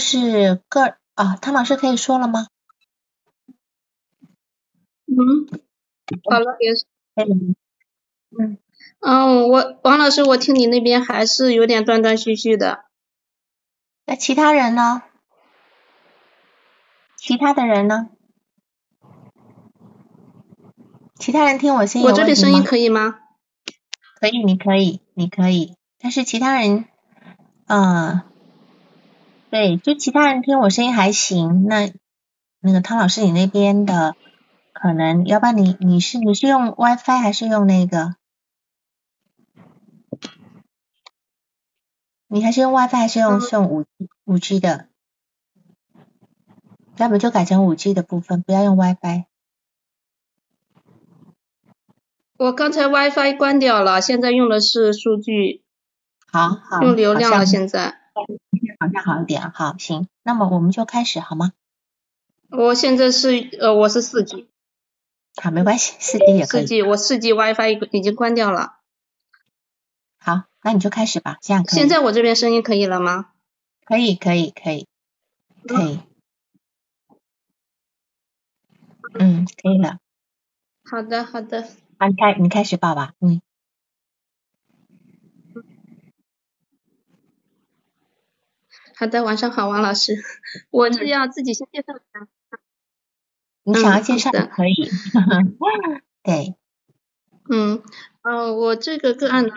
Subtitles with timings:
[0.00, 1.36] 是个啊？
[1.36, 2.48] 汤老师可以说了吗？
[5.06, 5.46] 嗯，
[6.28, 6.86] 好了，也是。
[7.14, 7.54] 嗯。
[9.00, 12.84] 嗯，我王老师，我听你那边还是有点断断续续的。
[14.06, 15.02] 那其他人呢？
[17.16, 18.08] 其他的人呢？
[21.18, 23.18] 其他人听我声音我这里声音可以吗？
[24.20, 25.76] 可以，你可以，你可以。
[25.98, 26.86] 但是其他人，
[27.66, 28.22] 嗯，
[29.50, 31.64] 对，就其他人听我声音还行。
[31.64, 31.92] 那
[32.60, 34.14] 那个汤老师，你那边的
[34.72, 38.14] 可能，要不然你你是你是用 WiFi 还是用那个？
[42.28, 43.86] 你还是用 WiFi 还是用用五
[44.24, 44.86] 五 G 的？
[46.96, 49.24] 要不就改成五 G 的部分，不要用 WiFi。
[52.36, 55.64] 我刚才 WiFi 关掉了，现在用的是数据。
[56.30, 56.82] 好好。
[56.82, 57.98] 用流量了，现在。
[58.80, 61.52] 好像好一点，好，行，那么我们就开始好吗？
[62.48, 63.28] 我现在是
[63.60, 64.48] 呃，我是四 G。
[65.36, 66.62] 好，没关系，四 G 也可以。
[66.62, 68.78] 四 G，我四 G WiFi 已经关掉了。
[70.18, 71.78] 好，那你就开始吧，这样可以。
[71.78, 73.32] 现在我这边声音可以了吗？
[73.84, 74.88] 可以，可以，可以，
[75.68, 76.00] 可以。
[79.12, 79.98] 嗯，可以了。
[80.90, 81.68] 好的，好的。
[82.08, 83.12] 你开，你开始报吧。
[83.20, 83.42] 嗯。
[89.00, 90.22] 好的，晚上好，王老师。
[90.68, 92.28] 我是要自己先介绍一下。
[93.62, 94.74] 你想要介绍的可以。
[96.22, 96.54] 对。
[97.48, 97.82] 嗯，
[98.20, 99.54] 呃，我这个个案呢，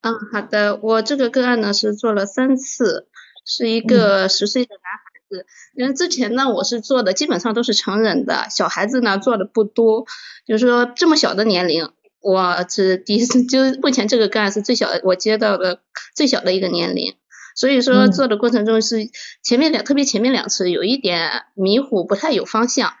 [0.00, 3.06] 嗯，好的，我这个个案呢是做了三次，
[3.46, 5.20] 是一个十岁的男孩。
[5.28, 10.04] 子，因为之前呢，我是做的基本上都是成人的，小孩子呢做的不多，
[10.44, 15.80] 就是说这么小的年龄，我是第一次，就目前这个个案是最小的，我接到的
[16.16, 17.14] 最小的一个年龄，
[17.54, 19.10] 所以说做的过程中是
[19.42, 22.92] 前面两，特别前面两次有一点迷糊，不太有方向，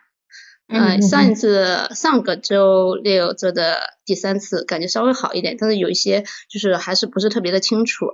[0.68, 8.06] 嗯，上一次上个周六做的第三次，感觉稍微好一点，但是有一些就是还是不是特别的清楚，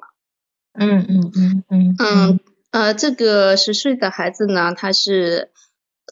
[0.73, 2.41] 嗯嗯嗯嗯嗯。
[2.71, 5.53] 呃，这个十岁的孩子呢，他是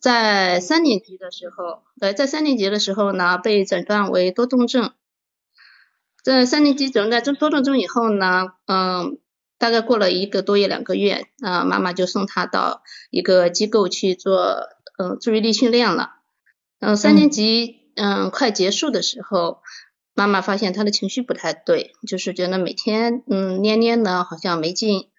[0.01, 4.93] 在三年级的时候，呃，在三年级的时候呢，被诊断为多动症。
[6.23, 9.19] 在三年级诊断这多动症以后呢，嗯，
[9.63, 14.67] 大概过了一个多月、两个月，啊，妈妈就送他到一个机构去做，
[14.99, 16.17] 嗯，注意力训练了。
[16.81, 19.63] 嗯，三年级，嗯，快结束的时候，
[20.15, 25.11] 妈妈发现他的情绪不太对，就是觉得每天，嗯，蔫蔫的，好像没劲。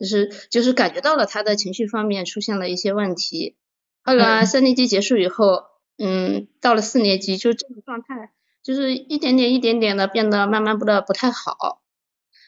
[0.00, 3.56] 就是就是感觉到了他的情绪方面出现了一些问题，
[4.02, 5.62] 后来三年级结束以后，
[5.96, 8.32] 嗯，到了四年级就这种状态，
[8.64, 11.82] 就是一点点一点点的变得慢慢不的不太好，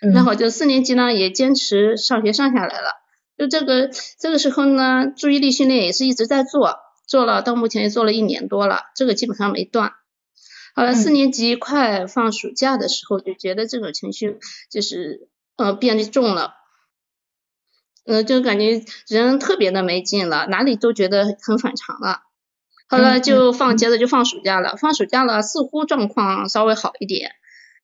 [0.00, 2.91] 然后就四年级呢也坚持上学上下来了，
[3.36, 6.76] 就这个这个时候呢注意力训练也是一直在做，
[7.06, 9.92] 做了到目前也做了一年多了，这个基本上没断，
[10.75, 14.38] 后来四年级快放暑假的时候就觉得这种情绪
[14.70, 16.54] 就是呃变得重了。
[18.10, 22.22] 嗯，就感觉人特别的没劲了，哪里都觉得很反常了。
[22.88, 24.76] 后来就放，接着就放暑假了。
[24.76, 27.32] 放暑假了，似乎状况稍微好一点。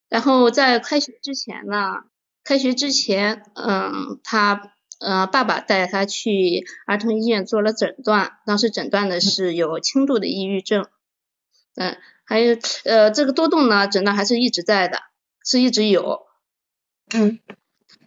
[0.09, 2.05] 然后在开学之前呢，
[2.45, 10.87] 开学之前，嗯，他，呃，爸爸带他去儿童医院做了诊断，当时诊断的是有轻度的抑郁症。
[11.77, 14.99] 嗯，还有，呃，这个多动呢，诊断还是一直在的，
[15.45, 16.23] 是一直有。
[17.13, 17.41] 嗯。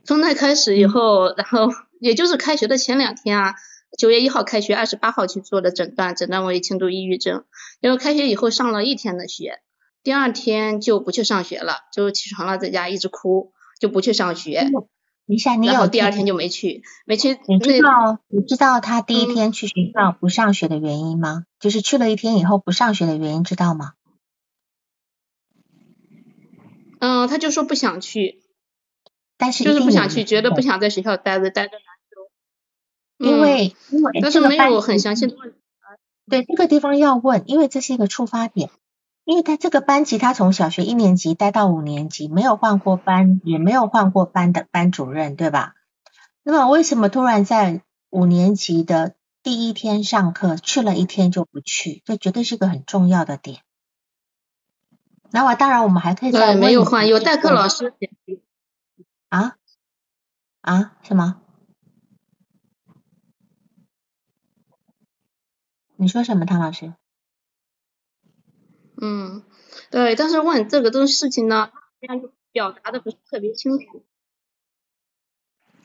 [0.04, 1.70] 从那开始以后，然后。
[2.00, 3.56] 也就是开学的前两天啊，
[3.98, 7.44] 九月一号开学，二十八号去做的诊断，诊断为轻度抑郁症。
[7.82, 9.60] 因为开学以后上了一天的学，
[10.08, 14.72] 第二天就不去上学了，就起床了，在家一直哭，就不去上学。
[15.26, 17.38] 一下，你有第二天就没去，没去。
[17.46, 21.44] 你知道你知道他第一天去学校不上学的原因吗？
[21.60, 23.96] 就是去了一天以后不上学的原因，知道吗？
[27.00, 28.42] 嗯，他就说不想去。
[29.36, 33.30] 但是就是不想去，觉得不想在学校待着，待着难受。
[33.30, 35.54] 因为因为但是没有很详细的问。
[36.30, 38.70] 对这个地方要问，因为这是一个触发点。
[39.28, 45.76] 因为他这个班级，他从小学一年级待到五年级，没有换过班，也没有换过班的班主任，对吧？
[46.44, 52.02] 那么为什么突然在五年级的第一天上课去了一天就不去？
[52.06, 53.60] 这绝对是个很重要的点。
[55.30, 57.94] 那我当然我们还可以再没有换，有代课老师。
[59.28, 59.58] 啊
[60.62, 61.42] 啊，什么？
[65.98, 66.94] 你说什么，唐老师？
[69.00, 69.44] 嗯，
[69.92, 71.70] 对，但是问这个东事情呢，
[72.02, 74.04] 这样就表达的不是特别清楚。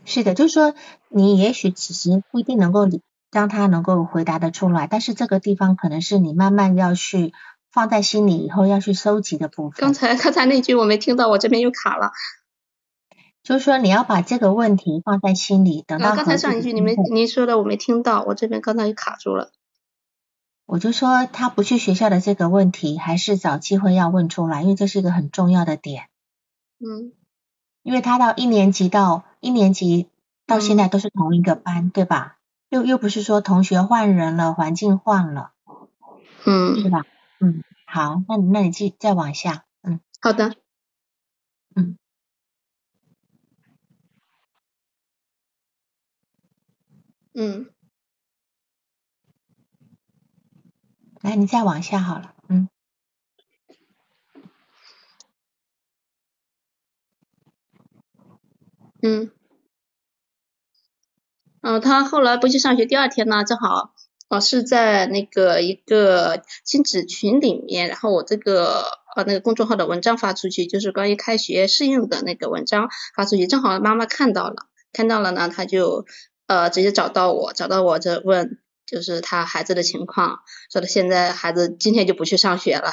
[0.05, 0.75] 是的，就是说
[1.09, 2.89] 你也许此时不一定能够
[3.31, 7.33] 让他能够回答的出来，但是这个地方可能是你慢慢要去
[7.71, 9.79] 放在心里以后要去收集的部分。
[9.79, 12.13] 刚才刚才那句我没听到，我这边又卡了。
[13.43, 19.51] 就是说你要把这个问题放在心里，等到刚才上一句你没您说的我没听到，我这边刚才又卡住了。
[20.67, 26.09] 我就说他不去学校的这个问题，还是找机会要问出来，因为这是一个很重要的点。
[26.79, 27.13] 嗯。
[27.83, 30.09] 因为他到一年级到一年级
[30.47, 32.39] 到现在都是同一个班，对吧？
[32.69, 35.51] 又又不是说同学换人了，环境换了，
[36.47, 37.05] 嗯，是吧？
[37.41, 40.55] 嗯，好，那那你继再往下，嗯，好的，
[41.75, 41.99] 嗯，
[47.35, 47.67] 嗯，
[51.23, 52.69] 来，你再往下好了，嗯。
[59.05, 59.31] 嗯，
[61.61, 63.95] 嗯，他后来不去上学，第二天呢，正好
[64.29, 68.85] 哦是在那个一个亲子群里面，然后我这个
[69.17, 76.05] 呃那个公众号的文章发出去，就是关于开学适应的那个文章发出去，正好妈妈看到了，看到了呢，他就
[76.47, 80.41] 呃直接找到我，找到我这问，就是他孩子的情况，
[80.71, 82.91] 说他现在孩子今天就不去上学了，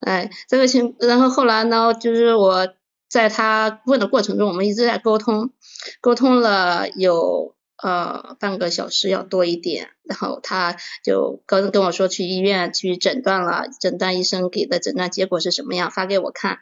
[0.00, 2.68] 哎，这个情，然后后来呢，就是我。
[3.10, 5.50] 在他问的过程中，我们一直在沟通，
[6.00, 16.60] 沟通了有呃半个小时要多一点，然后他就跟跟我说去医院去诊断了，诊断医生给的诊断结果是什么样，发给我看，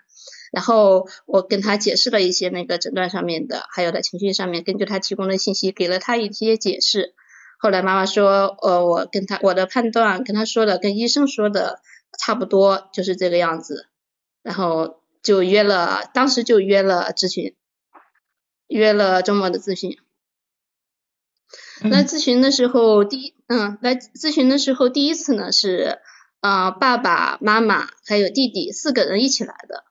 [0.51, 7.15] 然后我跟他解释了一些那个诊断上面的，还有他情绪上面，根据他提供的信息给了他一些解释。
[7.58, 11.82] 后来妈妈说，呃，我跟他我的判断跟他说的跟医生说的
[12.19, 13.88] 差不多，就是这个样子，
[14.43, 14.96] 然后。
[15.20, 17.55] 就约了，当时就约了咨询，
[18.69, 19.99] 约了周末的咨询。
[21.81, 25.99] 来咨询的时候，第一，嗯，来咨询的时候，第一次呢是，
[26.40, 29.84] 呃，爸爸妈妈还有弟弟四个人一起来的。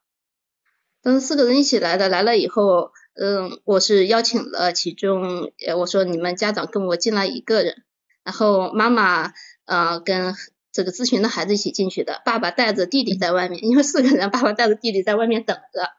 [1.04, 7.84] 等四个人一起来的，来了以后，嗯，我是邀请了其中，呃，我说你们家长跟我进来一个人，
[8.24, 9.34] 然后妈妈，
[9.66, 10.36] 呃，跟。
[10.74, 15.90] 这个咨询的孩子一起进去的，爸爸带着弟弟在外面，因为四个人，爸爸带着弟弟在外面等着。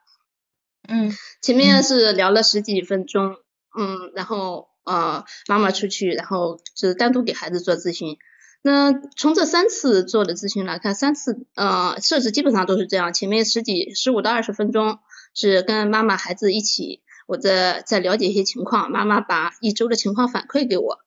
[0.86, 1.12] 嗯，
[1.42, 3.34] 前面是聊了十几分钟，
[3.76, 8.18] 嗯，然后呃妈妈出去，然后是单独给孩子做咨询。
[8.62, 15.00] 那从这三次做的咨询来看，三次呃设置基本上都是这样，前面十几十五到二十分钟
[15.34, 20.98] 是跟妈妈孩子一起，我在在了解一些情况，妈妈把一周的情况反馈给我。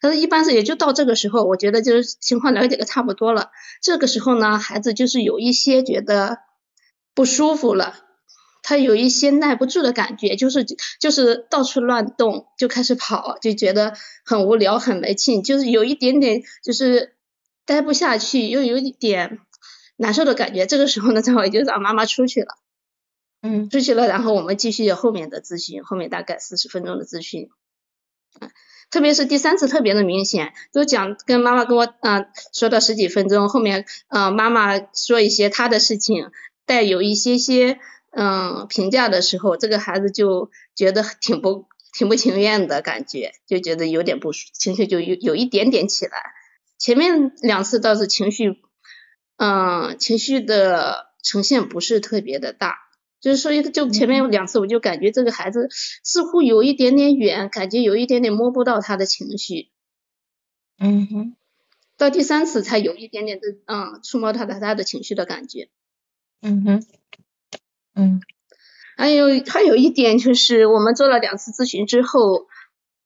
[0.00, 3.52] 他说一般是也就到这个时候，我觉得就是情况了解的差不多了。
[3.80, 6.38] 这个时候呢，孩子就是有一些觉得
[7.14, 7.94] 不舒服了，
[8.64, 10.66] 他有一些耐不住的感觉，就是
[10.98, 13.94] 就是到处乱动，就开始跑，就觉得
[14.24, 17.14] 很无聊、很没劲，就是有一点点就是
[17.64, 19.38] 待不下去，又有一点
[19.96, 20.66] 难受的感觉。
[20.66, 22.56] 这个时候呢，正好也就让妈妈出去了，
[23.48, 27.48] 嗯，出去了，然后我们继续后面的咨询，后面大概四十分钟的咨询，
[28.40, 28.50] 嗯。
[28.90, 36.30] 特别是第三次特别的明显，都讲跟妈妈跟我嗯说到十几分钟，后面嗯妈妈说一些她的事情，
[36.64, 37.80] 带有一些些
[38.12, 46.22] 嗯评价的时候，这个孩子就觉得挺不挺不情愿的感觉，就觉得有点不舒，情绪就有有一点点起来。
[46.78, 48.56] 前面两次倒是情绪
[49.36, 52.87] 嗯情绪的呈现不是特别的大。
[53.20, 55.68] 就是说，一个就前面有两次，我就感觉这个孩子
[56.04, 59.70] 似乎有一点点远，感觉有一点点摸不到他的情绪。
[60.78, 61.36] 嗯哼。
[61.96, 65.68] 到第三次才有一点点的，嗯，触摸他的他的情绪的感觉。
[66.40, 66.86] 嗯哼。
[67.96, 68.20] 嗯。
[68.96, 72.46] 还有还有一点就是，我们做了两次咨询之后，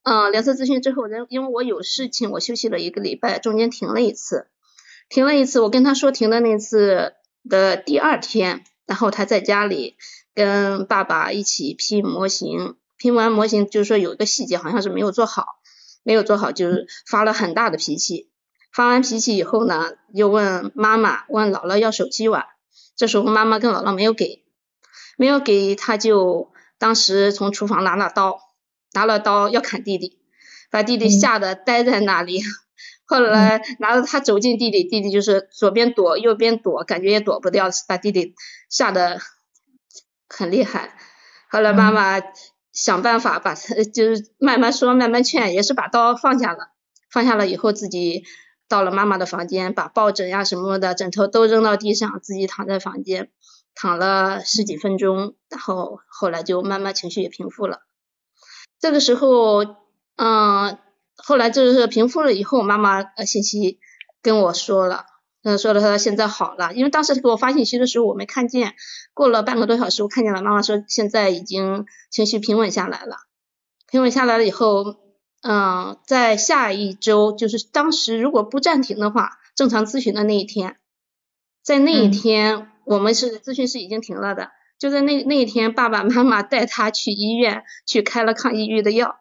[0.02, 4.48] 嗯，两次咨询之后，人因为我有事情，我休息了一个礼拜，中间停了一次，
[5.08, 5.60] 停了一次。
[5.60, 7.14] 我跟他说停的那次
[7.48, 8.64] 的第二天。
[8.86, 9.96] 然后他在家里
[10.34, 15.46] 跟爸爸一起拼模型，拼完模型就是说有一个细节好像是没有做好，
[16.02, 18.28] 没有做好就是发了很大的脾气。
[18.72, 22.46] 发完脾气以后呢，又问妈妈问姥姥要手机玩，
[22.96, 24.44] 这时候妈妈跟姥姥没有给，
[25.18, 28.40] 没有给他就当时从厨房拿了刀，
[28.94, 30.18] 拿了刀要砍弟弟，
[30.70, 32.42] 把弟弟吓得呆在那里。
[33.04, 38.34] 后来拿着他走进弟弟，弟弟就是左边躲右边躲，感觉也躲不掉，把弟弟
[38.68, 39.18] 吓得
[40.28, 40.96] 很厉害。
[41.50, 42.22] 后来妈妈
[42.72, 46.68] 想办法把他，就是慢慢说慢慢劝，也是把刀放下了。
[47.10, 48.24] 放下了以后，自己
[48.68, 53.30] 到了妈妈的房间，把抱枕呀什么的枕头都扔到地上，自己躺在房间
[53.74, 57.80] 躺了十几分钟，然后后来就慢慢情绪也平复了。
[58.80, 59.76] 这个时候，
[60.16, 60.78] 嗯，
[61.16, 63.78] 后来就是平复了以后，妈妈呃信息
[64.22, 65.06] 跟我说了，
[65.42, 68.74] 嗯，说了他现在好了，因为当时给我发信息的时候我没看见，
[69.14, 73.16] 过了半个多小时我看见了，妈妈说现在已经情绪平稳下来了，
[73.90, 74.96] 平稳下来了以后，
[75.42, 80.76] 嗯，在下一周就是当时如果不暂停的话，正常咨询的那一天，
[81.62, 84.50] 在那一天我们是咨询室已经停了的。
[84.78, 89.14] 就在那那一天，爸爸妈妈带他去医院去开了抗抑郁的药。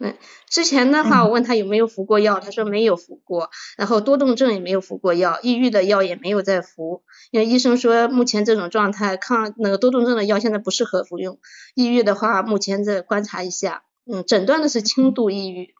[0.00, 0.16] 嗯，
[0.48, 7.02] 之前的话我问他有没有服过药，他说没有服过，然后多动症也没有服过药，抑郁的药也没有在服，
[7.32, 11.40] 因为医生说目前这种状态抗那个多动症的药现在不适合服用，
[11.74, 15.74] 抑郁的话目前再观察一下，嗯，诊断的是轻度抑郁，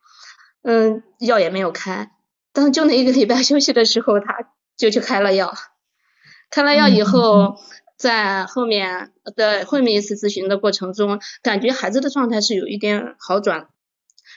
[0.63, 2.11] 嗯，药也没有开，
[2.53, 5.55] 但是就那一个礼拜休息的时候，他就去开了药。
[6.51, 7.57] 开了药以后，
[7.97, 13.69] 在后面的后面一次咨询的过程中，感觉孩子的状态是有一点好转，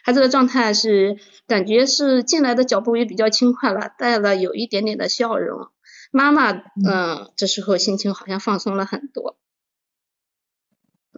[0.03, 1.17] 孩子的状态是
[1.47, 5.69] 感觉是进来的脚步也比较轻快了，带了有一点点的笑容。
[6.11, 9.37] 妈妈，嗯，这时候心情好像放松了很多。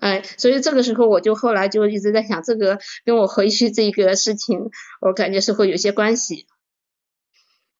[0.02, 4.70] 哎，所以这个时候我就后来就一直在想，这个跟我回去这个事情，
[5.02, 6.48] 我感觉是会有些关系。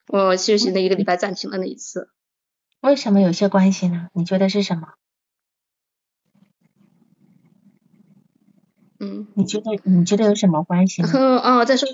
[0.08, 2.10] 我休息了一个礼拜，暂停了那一次。
[2.82, 4.08] 为什么有些关系呢？
[4.14, 4.94] 你觉得是什么？
[9.04, 11.04] 嗯，你觉得你觉得有什么关系？
[11.04, 11.90] 哦，再说，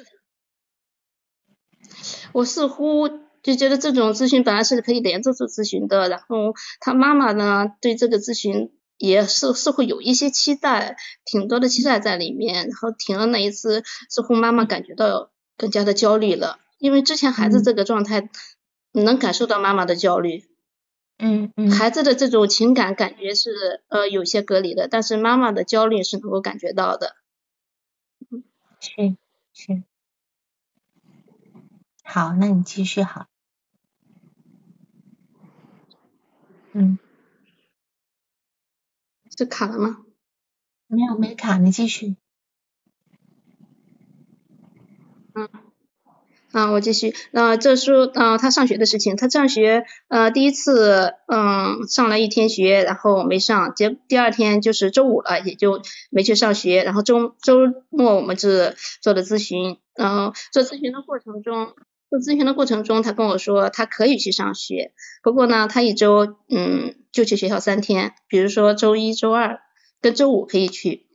[2.33, 3.09] 我似乎
[3.41, 18.29] 就觉得这种咨询本来是可以连着做咨询的，然后他妈妈呢对这个咨询也是似乎有一些期待，挺多的期待在里面，然后停了那一次，似乎妈妈感觉到更加的焦虑了，因为之前孩子这个状态
[18.91, 20.43] 能感受到妈妈的焦虑。
[21.21, 27.15] 嗯嗯，孩子的这种情感感觉是呃有些隔离的，但是妈妈的焦虑是能够感觉到的。
[28.31, 28.43] 嗯，
[28.79, 29.17] 是
[29.53, 29.83] 是。
[32.03, 33.27] 好，那你继续好。
[36.73, 36.97] 嗯。
[39.38, 40.05] 是卡了吗？
[40.88, 42.15] 没有没卡，你继续。
[45.35, 45.68] 嗯。
[46.51, 47.13] 啊，我继续。
[47.32, 56.84] 那这说，呃，他上学的事情，他上学，呃，第一次，嗯，上了一天学，然后没上，结第二天就是周五了，也就没去上学。
[56.84, 61.74] 然后周周末我们是做的咨询，然后做咨询的过程中，
[62.10, 69.60] 做咨询的过程中，他跟我说他可以去上学，不过呢，他一周，嗯，就去学校三天，比如说周一周二
[70.01, 71.06] 跟周五可以去，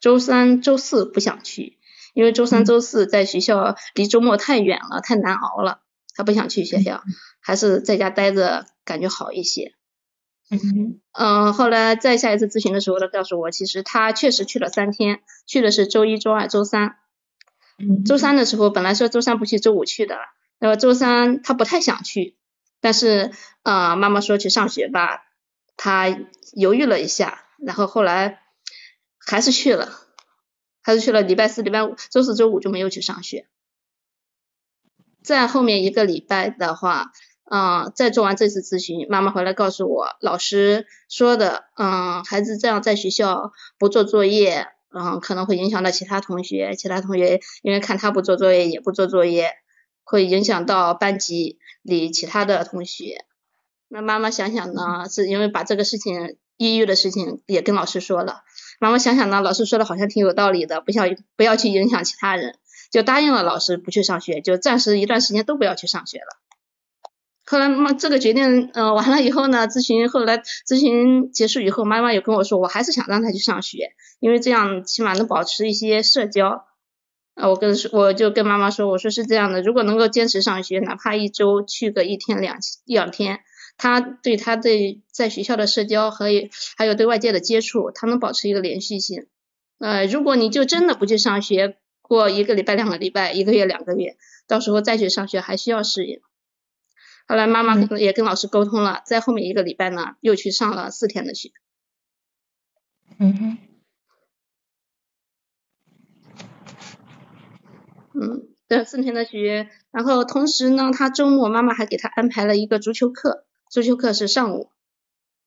[0.00, 1.76] 周三周四不想去。
[2.14, 5.80] 因为周三、周四在学校离周末太远了，太难熬了，
[6.14, 7.02] 他不想去学校，
[7.40, 9.74] 还是在家待着感觉好一些。
[10.50, 16.96] 嗯嗯，后来再下一次咨询的时候，他告诉我，其实他确实去了三天，去的是周一周二周三。
[17.78, 18.04] 嗯。
[18.04, 20.16] 周三的时候本来说周三不去，周五去的，
[20.58, 22.36] 那么周三他不太想去，
[22.80, 23.30] 但是
[23.62, 25.22] 呃妈妈说去上学吧，
[25.76, 26.08] 他
[26.54, 28.40] 犹豫了一下，然后后来
[29.18, 29.92] 还是去了。
[30.82, 33.46] 还是去了礼拜四、礼拜五、周四周五就没有去上学。
[35.22, 37.12] 在后面一个礼拜的话，
[37.50, 49.52] 嗯，再做完这次咨询，妈妈回来告诉我，老师说的，嗯，孩子这样在学校不做作业，嗯，可能会影响到其他同学，其他同学因为看他不做作业也不做作业，
[50.04, 53.26] 会影响到班级里其他的同学。
[53.88, 58.42] 那妈妈想想呢，是因为把这个事情抑郁的事情也跟老师说了。
[58.80, 61.06] 妈妈想想呢，老师说的好像挺有道理的，不想
[61.36, 62.56] 不要去影响其他人，
[62.90, 66.40] 就答应了老师不去上学，就暂时一段时间都不要去上学了。
[67.44, 76.64] 后来妈这个决定，嗯，完了以后呢，咨询后来咨询结束以后，妈妈也跟我说，我还是想让他去上学，因为这样起码能保持一些社交。
[77.34, 82.56] 啊，我跟我就跟妈妈说，我说是这样的，如果能够坚持上学，哪怕一周去个一天两
[82.86, 83.40] 一两天。
[83.80, 86.26] 他对他对在学校的社交和
[86.76, 89.26] 还有对外界的接触，他能保持一个连续性。
[89.78, 96.20] 呃，如果你就真的不去上学，过一个礼拜、两个礼拜、一个月、两个月，到时候再去上学还需要适应。
[97.26, 101.50] 后来妈妈也跟老师沟通了，在后面一个礼拜呢，又去上了四天的学。
[103.16, 103.58] 嗯哼。
[108.12, 113.46] 嗯，对，四天的学，然后同时呢，他周末妈妈还给他安排了一个足球课。
[113.70, 114.68] 足球课是上午，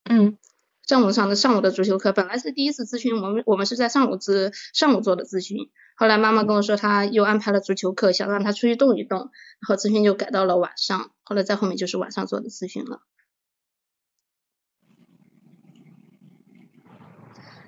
[0.04, 0.38] 嗯，
[0.86, 9.28] 上午上的上午的足球课，本来是第一次咨询，我们我们是在上午咨上午做的咨询，后来妈妈跟我说，她又安排了足球课，想让她出去动一动，然
[9.68, 13.02] 后咨询就改到了晚上，后来在后面就是晚上做的咨询了。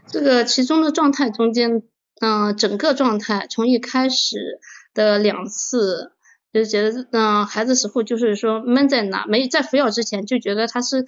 [0.07, 1.83] 这个其中的状态中间，
[2.23, 4.59] 嗯，整个状态从一开始
[4.95, 6.16] 的两次，
[6.57, 11.05] 就觉得，嗯，孩子时候就是说闷在那，没在服药之前就觉得他是，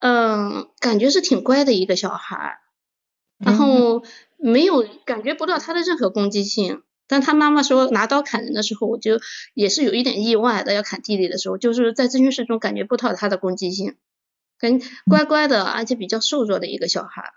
[0.00, 2.58] 嗯，感觉是挺乖的一个小孩，
[3.38, 4.02] 然后
[4.36, 6.82] 没有感觉不到他的任何攻击性。
[7.08, 9.20] 但他妈妈说拿刀砍人的时候，我就
[9.54, 10.72] 也是有一点意外的。
[10.72, 13.96] 要砍弟弟的时候，就是在咨询室中感觉不到他的攻击性，
[14.58, 17.32] 跟乖乖的，而且比较瘦弱的一个小孩。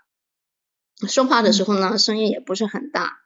[1.08, 3.18] 说话的时候呢，声音也不是很大。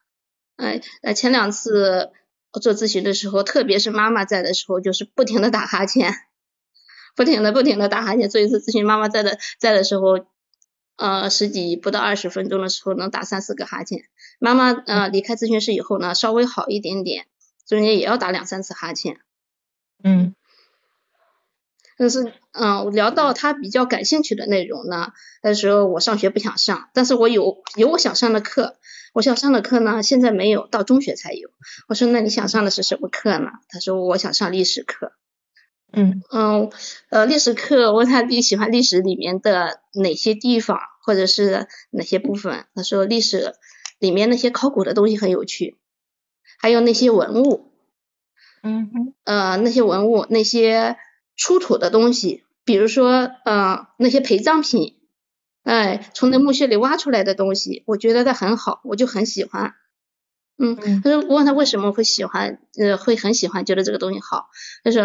[0.57, 2.13] 哎，呃，前两次
[2.61, 6.13] 做咨询的时候，特别是妈妈在的时候，就是不停的打哈欠，
[7.17, 8.29] 不停的不停的打哈欠。
[8.29, 10.27] 做一次咨询，妈妈在的在的时候，
[10.97, 14.05] 呃，十几不到二十分钟的时候，能打三四个哈欠。
[14.39, 17.27] 妈妈呃离开咨询室以后呢，稍微好一点点，
[17.67, 19.19] 中间也要打两三次哈欠。
[20.03, 20.35] 嗯。
[21.97, 28.77] 但是，嗯，聊到他比较感兴趣的内容呢，那时候我上学不想上，但是我有有我想上的课，
[29.13, 31.51] 我想上的课呢，现在没有，到中学才有。
[31.89, 33.51] 我说那你想上的是什么课呢？
[33.69, 35.13] 他说我想上历史课。
[35.93, 36.71] 嗯嗯，
[37.11, 42.67] 呃，历史课问他你喜欢历史里面的哪些地方或者是哪些部分？
[42.75, 43.55] 他说历史
[44.01, 45.79] 里面那些考古的东西很有趣，
[46.59, 47.71] 还有那些文物。
[48.65, 49.15] 嗯哼。
[49.23, 50.97] 呃，那些文物那些。
[51.37, 54.97] 出土的东西，比如说，呃，那些陪葬品，
[55.63, 59.75] 哎，从那墓穴里挖出来的东西，我觉得它很好，我就很喜欢。
[60.57, 64.51] 嗯，他说我问他为什么会喜欢，呃，会很喜欢，觉得这个东西好。
[64.85, 65.03] 他说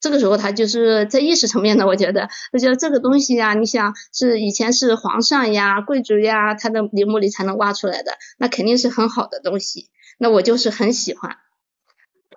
[0.00, 9.90] 这个时候他就是在意识层面的，我觉得，他觉得这个东西呀，你想是以前是皇上呀、贵族呀，他的陵墓里才能挖出来的，那肯定是很好的东西。
[10.18, 11.38] 那我就是很喜欢，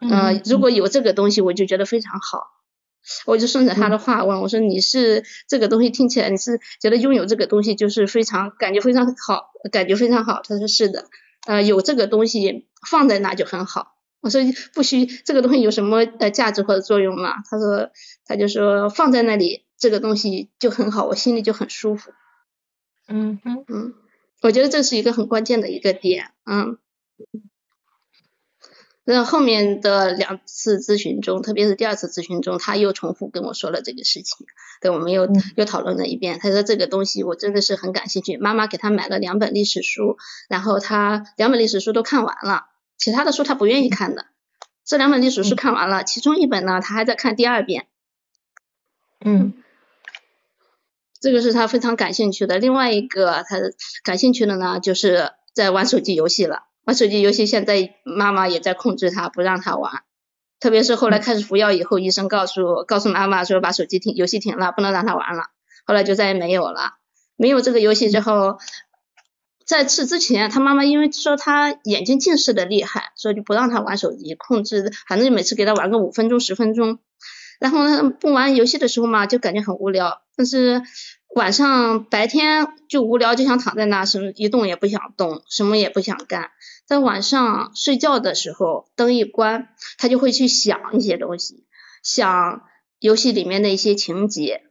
[0.02, 2.48] 嗯，如果有这个东西，我就觉得非常好。
[3.26, 10.42] 我就顺着他的话问，我说你是这个东西听起来你是觉得拥有这个东西就是非常感觉非常好，感觉非常好。
[10.44, 11.06] 他说是的，
[11.46, 13.96] 呃，有这个东西放在那就很好。
[14.22, 14.42] 我说
[14.74, 17.44] 不需这个东西有什么呃价值或者作用吗？
[17.50, 17.90] 他说
[18.26, 22.12] 他就说放在那里这个东西就很好，我心里就很舒服。
[23.08, 23.94] 嗯哼嗯，
[24.42, 26.78] 我觉得这是一个很关键的一个点，嗯。
[29.06, 34.48] 那后面的两次咨询中，特别是第二次咨询中，他又重复跟我说了这个事情，
[34.80, 36.40] 对，我们又又讨论了一遍。
[36.40, 44.28] 他说这个东西我真的是很感兴趣，妈妈给他买了两本历史书，然后他两本历史书都看完了，其他的书他不愿意看的。
[44.86, 47.88] 这两本历史书看完了，其中一本呢，他还在看第二遍。
[49.26, 49.54] 嗯，
[51.20, 52.58] 这个是他非常感兴趣的。
[52.58, 53.58] 另外一个他
[54.04, 56.64] 感兴趣的呢，就是在玩手机游戏了。
[56.86, 60.04] 玩手机游戏，现在妈妈也在控制他，不让他玩。
[60.60, 65.44] 特别是后来开始服药以后，医生告诉告诉妈妈说把手机停游戏停了，不能让他玩了。
[65.86, 66.94] 后来就再也没有了。
[67.36, 68.58] 没有这个游戏之后，
[69.66, 77.00] 在此之前，他妈妈因为说他眼睛近视的厉害，所以就不让他玩手机，控制，反正就每次给他玩个五分钟十分钟。
[77.60, 80.22] 然后呢，不玩游戏的时候嘛，就感觉很无聊。
[80.36, 80.82] 但是
[81.36, 86.52] 晚上白天就无聊，就想躺在那，什么一动也不想动，什么也不想干。
[86.86, 91.66] 在晚上睡觉的时候，灯一关，他就会去想一些东西，
[92.04, 92.64] 想
[93.00, 94.64] 游戏里面的一些情节，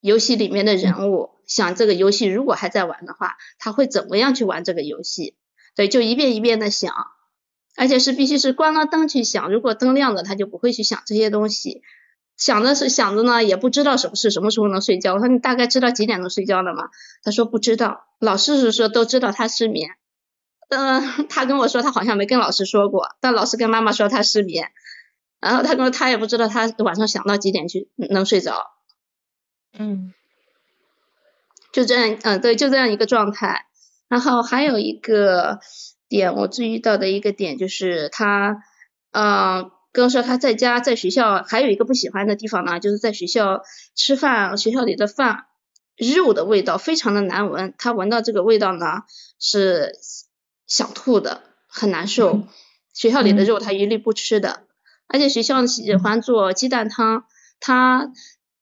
[0.00, 5.36] 游戏里面的人物，想这个游戏如果还在玩的话，他会怎么样去玩这个游戏？
[5.76, 6.92] 对，就一遍一遍的想，
[7.76, 11.82] 而且是必须是关了灯去想，如果灯亮着，他就不会去想这些东西。
[12.36, 15.14] 想着是想着呢，也不知道什么是什么时候能睡觉。
[15.14, 16.88] 我说你大概知道几点钟睡觉了吗？
[17.22, 19.90] 他说不知道，老师是说都知道他失眠。
[20.74, 24.70] 嗯，他跟我说他好像没跟老师说过，但老师跟妈妈说他失眠，
[25.38, 28.70] 然后他跟他也不知道他晚上想到几点去能睡着，
[29.78, 30.14] 嗯，
[31.74, 33.66] 就这样，嗯，对，就这样一个状态。
[34.08, 35.60] 然后还有一个
[36.08, 38.62] 点，我注意到的一个点就是他，
[39.10, 43.60] 嗯，跟我说他在家在学校还有一个不喜欢的地方呢，就是在学校
[43.94, 45.44] 吃饭，学校里的饭
[45.98, 49.02] 肉的味道非常的难闻，他闻到这个味道呢
[49.38, 49.92] 是。
[50.66, 52.44] 想吐的，很难受。
[52.92, 54.64] 学校里的肉他一律不吃的，
[55.06, 57.24] 而且学校喜欢做鸡蛋汤，
[57.58, 58.12] 他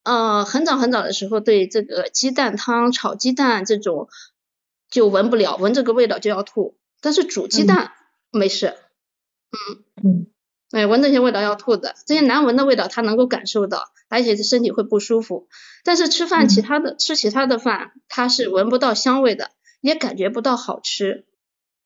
[0.04, 4.08] 呃很早很早的时候对这个鸡蛋汤、炒鸡蛋这种
[4.88, 6.76] 就闻不了，闻这个味道就要吐。
[7.00, 7.92] 但是煮鸡蛋
[8.30, 8.76] 没事，
[9.50, 10.26] 嗯嗯，
[10.70, 15.48] 哎，闻这些味道要吐的，这些难闻的味道他能够感受到，而且身体会不舒服。
[15.82, 21.26] 但是吃饭其他的吃其他的饭，他是闻不到香味的，也感觉不到好吃。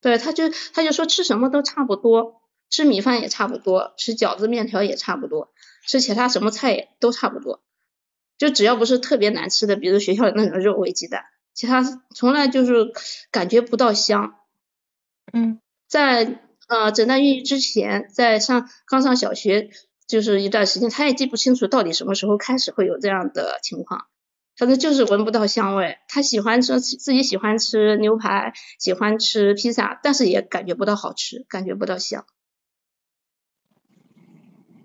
[0.05, 5.51] 对，他就他就说吃什么都差不多，吃米饭也差不多，吃饺子面条也差不多，
[5.87, 7.63] 吃其他什么菜也都差不多，
[8.37, 11.83] 就只要不是特别难吃的，比如学校里那种肉味鸡蛋，其他
[12.15, 12.93] 从来就是
[13.31, 14.35] 感觉不到香。
[15.33, 19.71] 嗯，在呃诊断抑郁之前，在上刚上小学
[20.07, 24.05] 就是一段时间，他也记不清楚到底什么时候开始会有这样的情况。
[24.57, 32.25] 反正就是闻不到香味，他喜欢吃自己喜欢吃牛排，喜欢吃披萨，但是也感觉不到好吃，感觉不到香。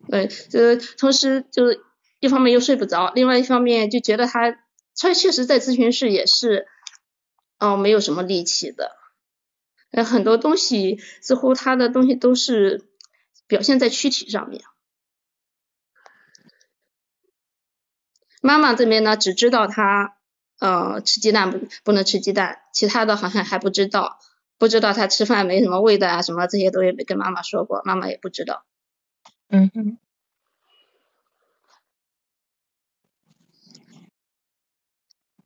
[0.07, 1.83] 对，就是同时就是
[2.19, 4.57] 一方面又睡不着，另外一方面就觉得他
[4.97, 6.65] 他确实在咨询室也是，
[7.59, 8.95] 哦没有什么力气的，
[10.03, 12.89] 很多东西似乎他的东西都是
[13.45, 14.63] 表现在躯体上面。
[18.41, 20.15] 妈妈这边呢，只知道他
[20.59, 24.19] 呃吃鸡蛋不不能吃鸡蛋，其他的好像还不知道，
[24.57, 28.65] 不知道他吃饭没什么味道啊，什么这些都也没跟妈妈说过，妈妈也不知道。
[29.49, 29.97] 嗯哼。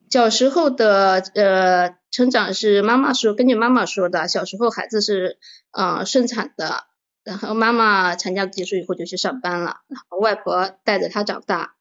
[0.09, 5.39] 小时候的呃成长是妈妈说，根据妈妈说的，小时候孩子是
[5.71, 6.83] 呃顺产的，
[7.23, 11.73] 然后妈妈产假结束以后就去上班了，然后外婆带着她长大。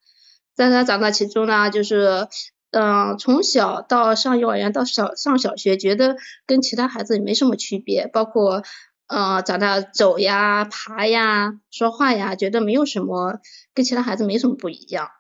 [0.55, 2.29] 在他长大其中呢，就是，
[2.73, 8.62] 嗯，从小到上幼儿园到小上小学，觉得跟其他孩子也没什么区别，包括，
[9.07, 13.41] 呃，长大走呀、爬呀、说话呀，觉得没有什么
[13.75, 15.11] 跟其他孩子没什么不一样。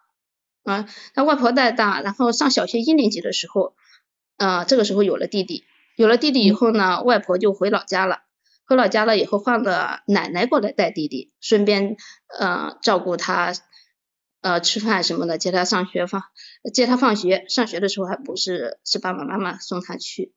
[0.64, 3.74] 啊，他外婆带大，然后上小学一年级的时候，
[4.36, 5.64] 呃，这个时候有了弟弟，
[5.96, 8.20] 有了弟弟以后呢，外婆就回老家了，
[8.66, 11.96] 回老家了以后换了奶奶过来带弟弟，顺便
[12.38, 13.54] 呃照顾他。
[14.42, 16.24] 呃，吃饭什么的，接他上学放，
[16.74, 20.34] 接他放学，上学的时候还不是是爸爸妈妈送他去，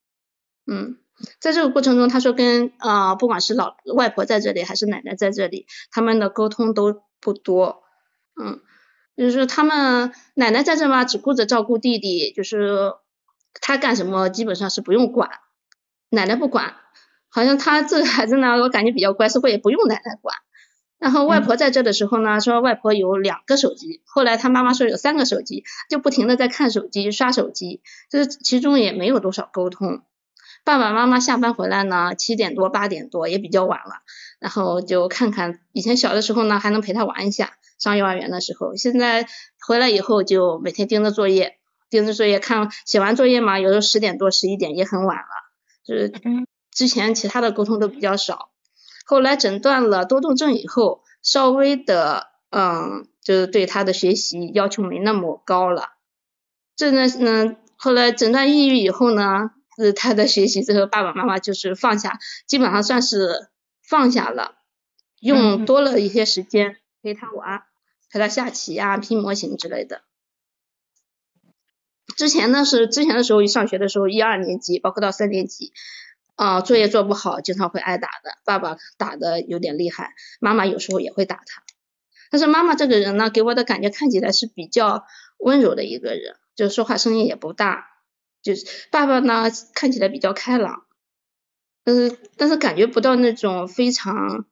[0.67, 0.99] 嗯，
[1.41, 7.83] 在这个过程中，他说跟啊，不管是老外婆在这里还是奶奶在这里，他们的沟通都不多，
[8.39, 8.61] 嗯，
[9.17, 12.93] 就是他们奶奶在这嘛，只顾着照顾弟弟，就是
[13.59, 15.31] 他干什么基本上是不用管，
[16.09, 16.75] 奶奶不管，
[17.29, 20.37] 好像他这个孩子呢，我感觉比较乖，似乎也不用奶奶管。
[20.97, 30.01] 然后外婆在这的时候呢，说外婆有两个手机，后来他妈妈说有三个手机，就不停的在看手机、刷手机，就是其中也没有多少沟通。
[30.63, 34.01] 爸爸妈妈下班回来呢，七点多、八点多也比较晚了，
[34.39, 39.27] 然后就看看以前小的时候呢，还能陪他玩一下，上幼儿园的时候，现在
[39.59, 41.57] 回来以后就每天盯着作业，
[41.91, 45.29] 盯着作业看，写完作业嘛，有时候十点多、十一点也很晚了，
[45.85, 46.11] 就是
[46.71, 48.49] 之前其他的沟通都比较少。
[49.05, 55.89] 后来诊断了多动症以后，稍微的，嗯，就是对他的学习要求没那么高了。
[56.75, 63.49] 这呢，嗯，后来诊断抑郁以后呢，是他的学习之后，爸爸妈妈就是放下，基本上算是
[63.87, 64.55] 放下了，
[65.21, 67.63] 用多了一些时间陪他玩，
[68.09, 70.01] 陪他下棋呀、拼模型之类的。
[72.17, 75.73] 之前呢是之前的时候，一上学的时候，一二年级，包括到三年级。
[76.35, 78.37] 啊，作业做不好，经常会挨打的。
[78.43, 81.63] 爸爸打的有点厉害，妈妈有时候也会打他。
[82.29, 85.05] 但是妈妈这个人呢，给我的感觉看起来是比较
[85.37, 87.87] 温柔的一个人，就说话声音也不大。
[88.41, 90.85] 就是爸爸呢，看起来比较开朗，
[91.83, 94.45] 但是但是感觉不到那种非常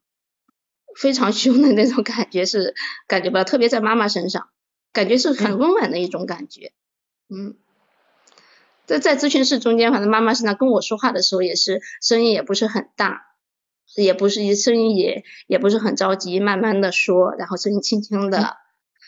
[0.96, 2.76] 非常凶的那种感觉，是
[3.08, 3.44] 感觉不到。
[3.44, 4.50] 特别在妈妈身上，
[4.94, 6.72] 感觉是很温暖的一种感觉。
[7.30, 7.58] 嗯。
[8.86, 13.28] 在在咨询室中间，反正妈妈是那跟我说话的时候，也是声音也不是很大，
[13.96, 18.58] 也不是声音也也不是很着急，慢慢的说，然后声音轻轻的。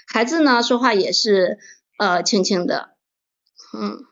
[0.07, 1.59] 孩子呢说话也是
[1.97, 2.95] 呃轻轻的，
[3.73, 4.05] 嗯。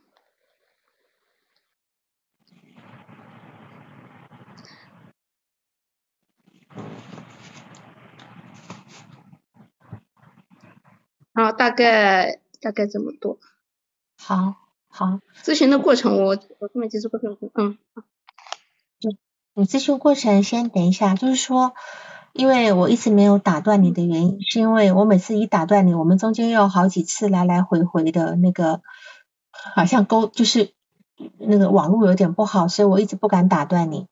[11.36, 13.40] 好，大概大概这么多。
[14.18, 14.63] 好。
[14.96, 17.80] 好，咨询的过程我我后面结束过程，嗯，
[19.00, 19.10] 就
[19.56, 21.74] 你咨询过程先等一下，就是说，
[22.32, 28.84] 因为我一直没有打断你的原因，是因为我每次一打断你，我们中间有好几次来来回回的那个，
[29.74, 30.76] 好像沟就是
[31.40, 34.06] 那个网络有点不好，所以我一直不敢打断你。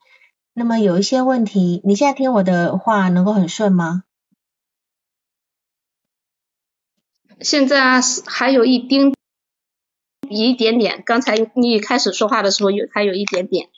[0.54, 4.04] 那么有一些问题，你现在听我的话能够很顺吗？
[7.39, 9.13] 现在还有一丁。
[10.32, 13.70] 一点点，刚才你开始说话的时候有还有一点点。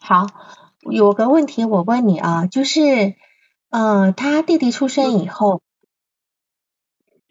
[0.00, 0.26] 好，
[0.90, 3.14] 有个问题我问你啊，就是，
[3.68, 5.62] 嗯，他弟弟出生以后，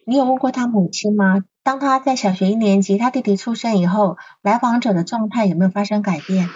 [0.05, 1.43] 你有问过他母亲吗？
[1.63, 6.49] 当他在小学一年级，他弟弟出生以后，来访者的状态有没有发生改变？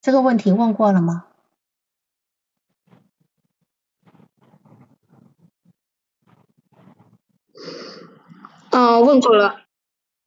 [0.00, 1.24] 这个问题问过了吗？
[8.70, 9.65] 嗯，问过了。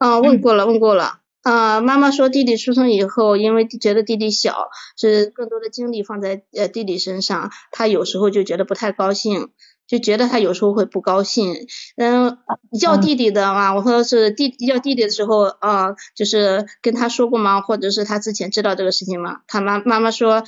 [0.00, 1.18] 啊，问过了，问过了。
[1.42, 9.50] 啊，妈妈说弟弟出生以后，因为觉得弟弟小，是更多的精力放在呃弟弟身上，他有时候就觉得不太高兴，
[9.86, 11.66] 就觉得他有时候会不高兴。
[11.96, 12.38] 嗯，
[12.80, 17.60] 要弟弟的嘛，我说是弟要弟弟的时候啊，就是跟他说过吗？
[17.60, 19.40] 或者是他之前知道这个事情吗？
[19.46, 20.44] 他妈妈妈说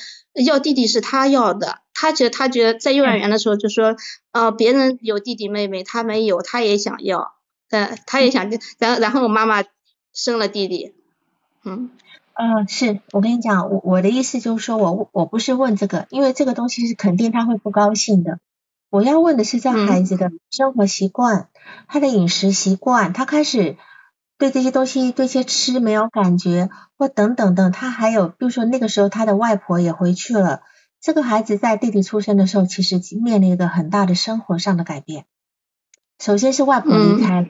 [0.47, 3.97] 要弟弟是他要的，他觉得他觉得在幼儿园的时候就说，
[4.33, 7.33] 呃，别人有弟弟妹妹，他没有，他也想要，
[7.73, 9.63] 呃，他也想，然后然后我妈妈。
[10.15, 10.93] 生了弟弟，
[11.65, 11.89] 嗯，
[12.35, 18.39] 嗯，是我跟你讲，我我的意思就是说我我不是问这个，因为这个东西是肯定他会不高兴的。
[18.91, 21.49] 我要问的是这孩子的生活习惯，
[21.89, 23.79] 他的饮食习惯，他开始
[24.37, 30.61] 对这些东西对些吃没有感觉，或等等等，他还有比如说那个时候他的外婆也回去了，
[31.01, 35.25] 这个孩子在弟弟出生的时候，其实面临一个很大的生活上的改变。
[36.19, 37.49] 首先是外婆离开了。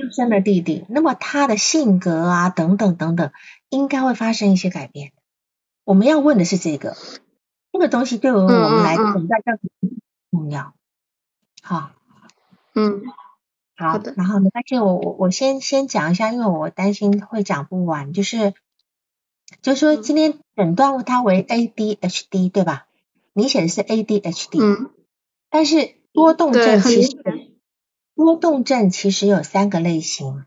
[0.00, 3.32] 又生的弟弟，那么他的性格啊，等等等等，
[3.68, 5.12] 应该会发生一些改变。
[5.84, 6.96] 我们要问的是这个，
[7.72, 10.72] 这个东西对于我们来讲，大家很重要。
[11.62, 11.90] 好，
[12.74, 13.02] 嗯，
[13.76, 14.14] 好的。
[14.16, 18.14] 然后没关系，我我我先先讲一下，因为我担心会讲不完。
[18.14, 18.54] 就是，
[19.60, 22.86] 就是说今天诊断它为 ADHD 对吧？
[23.34, 24.90] 你写的是 ADHD，嗯，
[25.50, 27.49] 但是多动症其实。
[28.24, 30.44] 多动症其实有三个类型。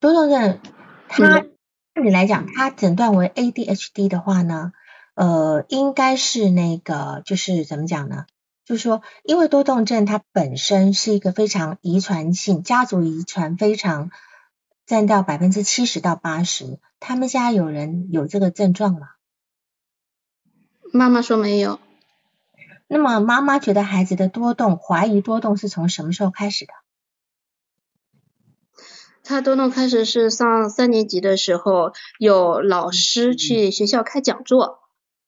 [0.00, 0.60] 多动症，
[1.08, 1.46] 它
[1.92, 4.72] 按理来讲，它诊断为 ADHD 的话呢，
[5.14, 8.26] 呃，应该是那个，就是怎么讲呢？
[8.64, 14.10] 就是说，因为多动症它本身是一个非常遗传性，家族遗传非常
[14.86, 16.78] 占到百分之七十到八十。
[16.98, 19.10] 他们家有人有这个症状吗？
[20.92, 21.78] 妈妈说没有。
[22.94, 26.72] 那么妈妈觉得孩子的多动，怀疑多动是从什么时候开始的？
[29.24, 34.78] 他多动开始是上三年级的时候，有老师去学校开讲座，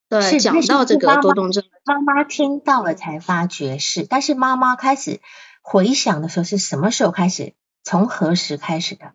[0.09, 1.65] 对，讲到这个多动症。
[1.85, 5.21] 妈妈听到了才发觉是，但是妈妈开始
[5.61, 7.55] 回想的时候是什么时候开始？
[7.83, 9.13] 从何时开始的？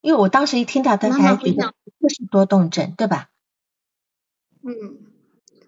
[0.00, 3.28] 因为我当时一听到，他才觉得就是多动症，对吧？
[4.64, 5.12] 嗯。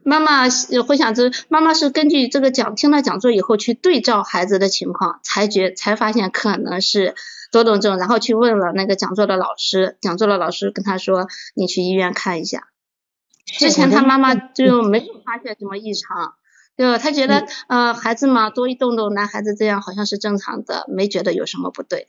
[0.08, 0.44] 妈妈
[0.86, 7.14] 回想着，妈妈是根据这个讲听了讲座以后去对照孩子的情况，才觉才发现可能是
[7.52, 12.68] 多动症，然后去问了那个讲座的老师，讲座的老师跟他说，你去医院看一下。
[13.44, 16.32] 之前他妈妈就没有发现什么异常，
[16.74, 16.96] 对吧？
[16.96, 22.08] 他觉得呃孩子嘛多一动动，男孩子这样好像是正常的，没觉得有什么不对。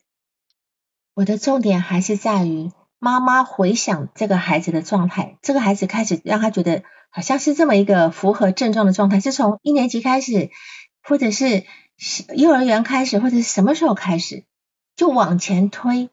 [1.16, 6.84] 我的重点还是在于妈妈回想这个孩子的状态，这个孩子开始让他觉得。
[7.12, 10.52] 好像是这么一个符合症状的状态，是从一年级开始，
[11.02, 11.66] 或者是
[12.36, 14.46] 幼儿园开始，或者是什么时候开始，
[14.96, 16.12] 就往前推。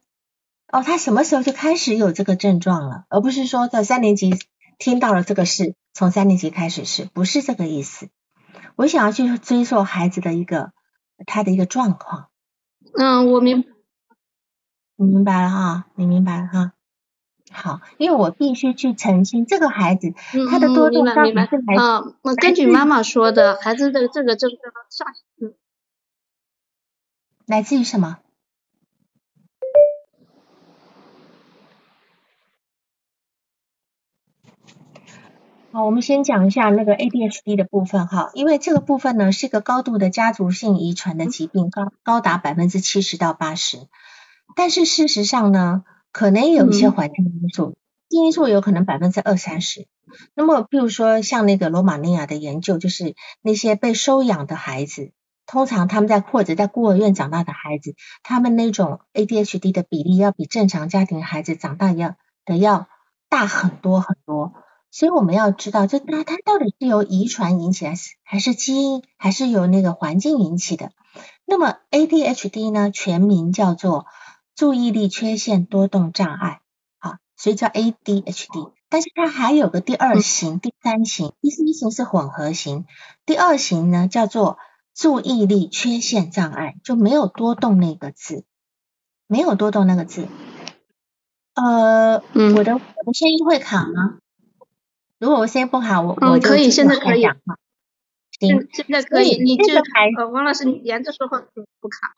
[0.72, 4.38] 哦，他什么时候就开始有这个症状了，而不是说在三年级
[4.78, 8.08] 听到了这个事，从三年级开始是不是这个意思？
[8.76, 10.72] 我想要去追溯孩子的一个
[11.26, 12.30] 他的一个状况。
[12.94, 13.66] 嗯，我明，
[14.96, 16.72] 你明白了哈，你明白了哈。
[17.52, 20.12] 好，因为我必须去澄清这个孩子
[20.50, 25.06] 他的多动到底是来啊，我根据妈妈说的，孩子的这个症状上
[27.46, 28.18] 来自于什么？
[35.70, 43.86] 好，我们先讲一下那个 ADHD 的部分哈，因为这个部分呢是一个高度的家族性遗传的疾病，高高达百分之七十到八十，
[44.56, 45.84] 但是事实上呢。
[46.16, 47.76] 可能有一些环境因素，
[48.08, 49.86] 因素有可能百分之二三十。
[50.34, 55.12] 那么，比如说像那个罗马尼亚的研究，就是那些被收养的孩子，
[55.44, 62.14] 通常他们在或者在孤儿院长大的孩子，他们那种 ADHD 的比例要比正常家庭孩子长大要
[62.46, 62.86] 的要
[63.28, 64.54] 大很多很多。
[64.90, 70.92] 所以我们要知道，这它它到底是由遗传引起还是还是基因，还是由那个环境引起的？
[71.44, 74.06] 那么 ADHD 呢，全名叫做。
[74.56, 76.60] 注意力缺陷多动障碍，
[76.98, 78.72] 啊，所以叫 ADHD。
[78.88, 82.86] 但是它还有个第二型、第三型，第四型是混合型，
[83.26, 84.58] 第二型呢叫做
[84.94, 88.44] 注意力缺陷障碍，就没有多动那个字，
[89.26, 90.26] 没有多动那个字。
[91.54, 92.22] 呃，
[92.56, 94.18] 我的我的声音会卡吗？
[95.18, 97.58] 如果我声音不卡，我我可以现在可以讲话。
[98.38, 101.40] 行，现在可以，你就呃，王老师你连着说话
[101.80, 102.14] 不卡。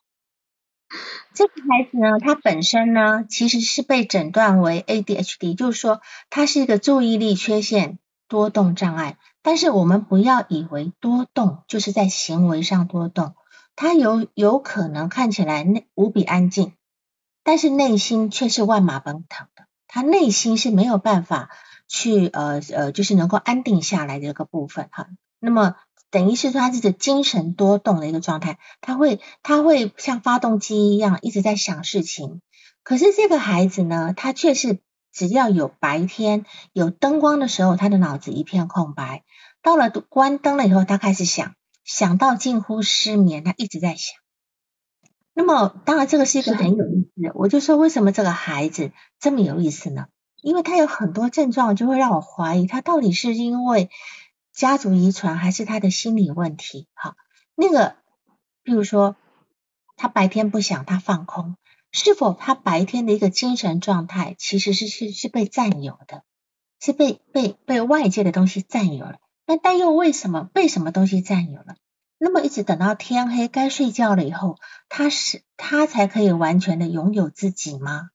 [1.35, 9.19] 这个孩子呢，他本身呢其实是被诊断为 ADHD，就是说他是一个注意力缺陷多动障碍。
[9.43, 13.35] 但是我们不要以为多动就是在行为上多动，
[13.77, 16.73] 他有有可能看起来内无比安静，
[17.45, 19.67] 但是内心却是万马奔腾的。
[19.87, 21.51] 他内心是没有办法
[21.87, 25.09] 去呃呃，就是能够安定下来的一个部分哈。
[25.39, 25.77] 那么
[26.11, 32.41] 等于是说他这个精神多动的一个状态，他会他会像发动机一样一直在想事情。
[32.83, 34.81] 可是这个孩子呢，他却是
[35.13, 39.25] 只要有白天有灯光的时候，他的脑子一片空白。
[39.63, 44.17] 到了关灯了以后，他开始想，想到近乎失眠，他一直在想。
[45.35, 47.33] 那么，当然这个是一个很有意思的。
[47.35, 50.07] 我就说，为什么这个孩子这么有意思呢？
[50.41, 53.91] 因为他有很多症状，就会让我怀疑他到底是因为
[54.59, 56.89] 家族遗传，还是他的心理问题。
[56.93, 57.15] 好，
[57.55, 57.95] 那个，
[58.65, 59.15] 比如说，
[59.95, 61.57] 他白天不想，他放空。
[61.93, 66.25] 是否他白天的一个精神状态其实是是是被占有的，
[66.81, 69.21] 是被被被外界的东西占有了？
[69.47, 71.77] 那但又为什么被什么东西占有了？
[72.19, 74.57] 那么一直等到天黑该睡觉了以后，
[74.89, 78.11] 他是他才可以完全的拥有自己吗？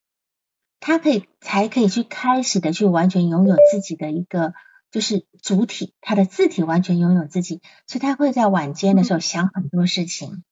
[0.81, 4.53] 他可以才可以去开始的去完全拥有自己的一个
[4.93, 10.43] 就是主体，他的字体完全拥有自己，所以他会在晚间的时候想很多事情。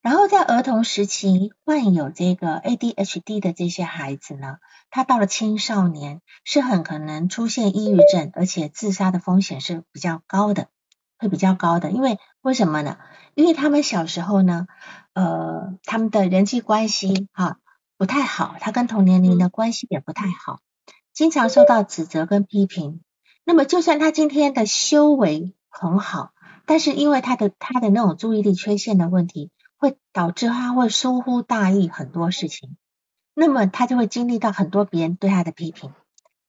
[0.00, 4.56] 然后在儿童时期患有这个 ADHD 的这些孩子呢，
[4.88, 10.68] 他到了青少年是很可能出现抑郁症，而且自杀的风险是比较高的，
[11.18, 11.90] 会比较高的。
[11.90, 12.96] 因为为什么呢？
[13.34, 14.66] 因为他们小时候呢，
[15.12, 17.58] 呃，他们的人际关系哈
[17.98, 20.60] 不太好，他跟同年龄的关系也不太好，
[21.12, 23.02] 经常受到指责跟批评。
[23.44, 26.32] 那么就算他今天的修为很好，
[26.66, 29.50] 但是因为他的他的那种注意力缺陷的问题。
[29.76, 32.78] 会导致他会疏忽大意很多事情，
[33.34, 35.92] 那么他就会经历到很多别人对他的批评。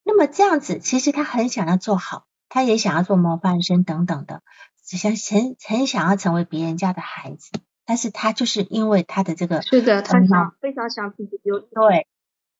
[0.04, 4.42] 那么这样子，其实他很想要做好，他也想要做模范生等等的，
[4.86, 7.52] 只想很很想要成为别人家的孩子。
[7.84, 12.08] 但是他就是因为他的这个，是的，他想非常想自己优对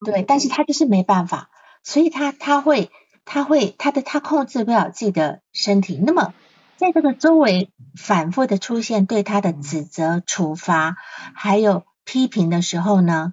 [0.04, 1.50] 对，但是他就是没办法，
[1.84, 2.92] 所以他他会
[3.26, 6.34] 他会他的他控制不了自己的身体，那么。
[6.78, 10.98] 在这个周围反复的出现对他的指责、处罚，
[11.34, 13.32] 还有批评的时候呢，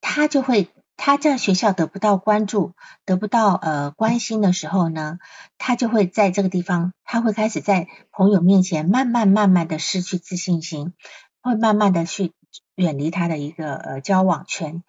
[0.00, 2.72] 他就会他在学校得不到关注、
[3.04, 5.18] 得不到呃关心的时候呢，
[5.56, 10.94] 他就会在这个地方，他会开始在朋友面前慢慢慢慢的失去自信心，
[11.42, 12.32] 会慢慢的去
[12.74, 14.82] 远离他的一个呃交往圈。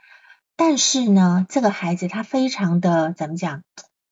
[0.56, 3.62] 但是呢，这个孩子他非常的怎么讲，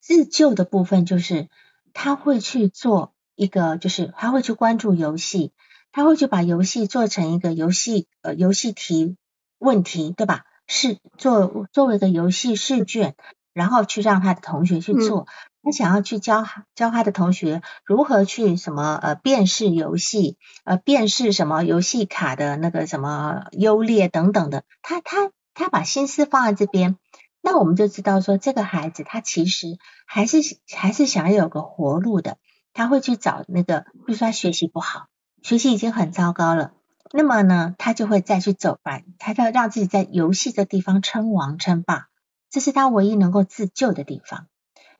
[0.03, 1.47] 自救的部分就是
[1.93, 3.13] 他会去做。
[3.35, 5.53] 一个就是他会去关注游戏，
[5.91, 9.17] 他会去把游戏做成一个游戏呃游戏题
[9.57, 10.45] 问题，对吧？
[10.67, 13.15] 试做作为一个游戏试卷，
[13.51, 15.25] 然后去让他的同学去做。
[15.63, 24.63] 他想要去教教他的同学如何去什么呃辨识游戏呃辨识什么游戏卡的那个什么优劣等等的。
[24.83, 26.99] 他他他把心思放在这边，
[27.43, 29.77] 那我们就知道说这个孩子他其实
[30.07, 30.37] 还是
[30.73, 32.37] 还是想要有个活路的。
[32.75, 35.05] 他会去找那个，比如说他学习不好，
[35.43, 36.73] 学习已经很糟糕了，
[37.11, 42.07] 那么呢，他就会再去走吧，他要让自己在游戏的地方称王称霸，
[42.49, 44.47] 这是他唯一能够自救的地方。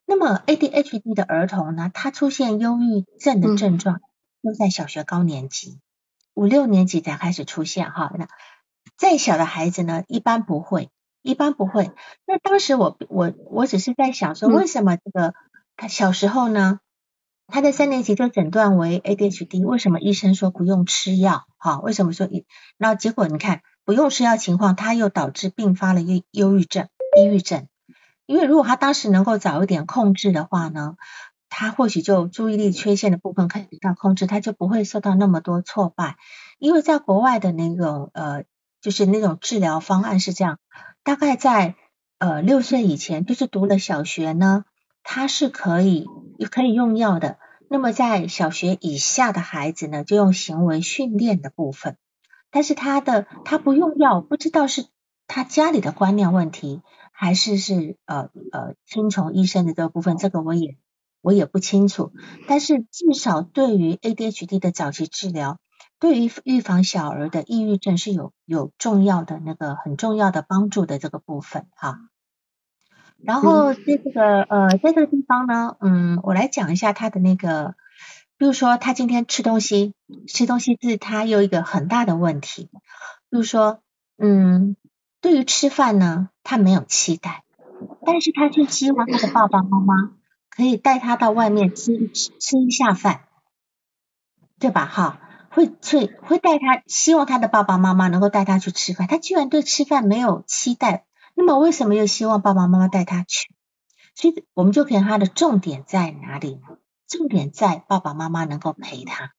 [0.06, 4.02] 那么 ADHD 的儿童呢，他出现忧郁症的症状
[4.44, 5.80] 都在小学高年级，
[6.36, 8.14] 五六年级才开始出现哈。
[8.20, 8.28] 那
[8.98, 10.92] 再小的孩子呢，一般不会，
[11.24, 11.92] 一般不会。
[12.28, 15.34] 那当时我我我只是在想说，为什么这个
[15.76, 16.80] 他小时候呢？
[17.46, 21.46] 他在三年级就诊断为 ADHD，为什么医生说不用吃药？
[21.58, 22.46] 哈，为什么说一？
[22.78, 27.68] 那结果你看不用吃药情况，他又导致并发了忧忧郁症、抑郁症。
[28.26, 30.96] 因为如果他当时能够早一点控制的话呢，
[31.50, 36.16] 他或许就注意力缺陷的部分可以得到控制，他就不会受到那么多挫败。
[36.60, 38.46] 因为在国外的那种呃，
[38.82, 40.60] 就是那种治疗方案是这样，
[41.04, 41.76] 大概在
[42.18, 44.66] 呃六岁以前，就是读了小学呢。
[45.06, 46.08] 他是可以
[46.50, 47.38] 可以用药的，
[47.70, 51.98] 那么在小学以下的孩子呢，就用行为训练的部分。
[52.50, 54.86] 但是他的他不用药，不知道是
[55.28, 60.78] 他家里的观念问题，还是是呃呃听从医生的这个部分，这个我也
[61.22, 62.14] 我也不清楚。
[62.48, 65.60] 但是至少对于 ADHD 的早期治疗，
[66.00, 72.10] 对于预防小儿的抑郁症是有有重要的那个很重要的帮助的这个部分哈。
[73.18, 77.76] 然后在这个呃，在这个地方呢，嗯，我来讲一下他的那个，
[78.38, 79.94] 比如说他今天吃东西，
[80.28, 82.70] 吃东西是他有一个很大的问题，
[83.30, 83.80] 比如说，
[84.18, 84.76] 嗯，
[85.22, 87.46] 对于吃饭呢，他没有期待，
[88.06, 90.12] 但是他却希望他的爸爸妈妈
[90.50, 93.22] 可以带他到外面吃吃吃一下饭，
[94.60, 94.86] 对吧？
[94.86, 95.20] 哈，
[95.54, 101.06] 会去会带他，希望他的爸爸妈妈能够带他去吃饭，他居然对吃饭没有期待。
[101.36, 103.54] 那么为什么又希望爸爸妈妈带他去？
[104.16, 106.78] 所以我们就可以他的重点在哪里呢？
[107.08, 109.34] 重点在爸爸妈妈能够陪他，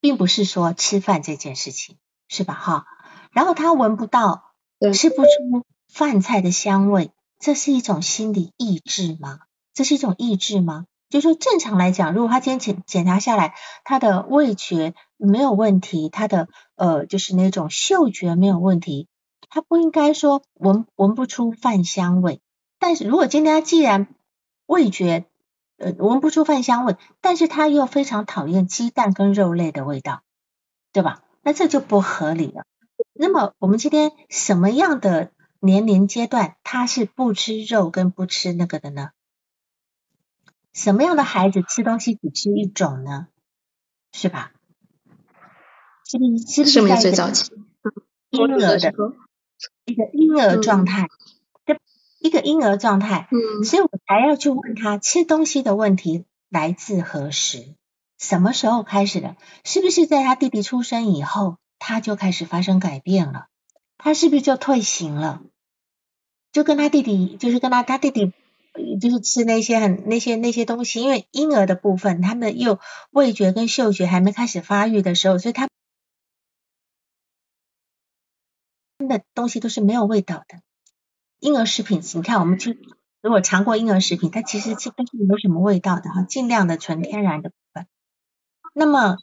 [0.00, 1.96] 并不是说吃饭这件事情，
[2.28, 2.54] 是吧？
[2.54, 2.86] 哈，
[3.32, 4.54] 然后他闻不到、
[4.94, 7.10] 吃不出饭菜的香味，
[7.40, 9.40] 这是一种心理抑制吗？
[9.74, 10.86] 这是一种抑制吗？
[11.08, 13.54] 就说正常来讲，如果他今天检检查下来，
[13.84, 19.08] 他的味觉没有问题，他的呃就是那种嗅觉没有问题，
[19.48, 22.40] 他不应该说闻闻不出饭香味。
[22.78, 24.08] 但是如果今天他既然
[24.66, 25.24] 味觉
[25.78, 30.22] 呃闻不出饭香味，但是他又非常讨厌鸡蛋跟肉类的味道，
[30.92, 31.22] 对吧？
[31.42, 32.64] 那这就不合理了。
[33.14, 35.30] 那么我们今天什么样的
[35.60, 39.10] 年龄阶段他是不吃肉跟不吃那个的呢？
[40.78, 43.26] 什么样的孩子吃东西只吃一种呢？
[44.12, 44.52] 是吧？
[46.06, 46.64] 是不是？
[46.66, 47.50] 是不是在最早期
[48.30, 48.92] 婴儿的
[49.86, 51.08] 一个婴儿状态？
[52.20, 57.74] 一个婴儿状态，嗯，所以我才要去问他吃东西的问题来自何时，
[58.16, 59.36] 什么时候开始的？
[59.64, 63.46] 是不是在他弟弟出生以后，他就开始发生改变了？
[63.96, 65.42] 他是不是就退行了？
[66.52, 68.32] 就跟他弟弟，就是跟他他弟弟，
[69.00, 72.78] 就是吃那些很那些那些东西，因为婴儿的部分，他们又
[73.10, 75.68] 味觉跟嗅觉还没开始发育的时候，所以他
[78.98, 80.60] 们的东西都是没有味道的。
[81.40, 82.78] 婴儿食品，你看我们去
[83.20, 87.86] 如果尝过婴儿食品，它其实基本上没有什么味道的哈，尽量的纯天然的部分。
[88.74, 89.16] 那么，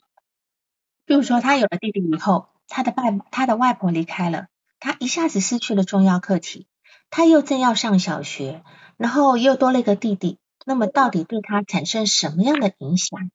[1.05, 4.47] 比如说他有了弟弟以后，他的外他的外婆离开了，
[4.79, 6.67] 他一下子失去了重要课题，
[7.15, 8.61] 他又正要上小学，
[8.97, 13.31] 然后又多了一个弟弟，那么到底对他产生什么样的影响？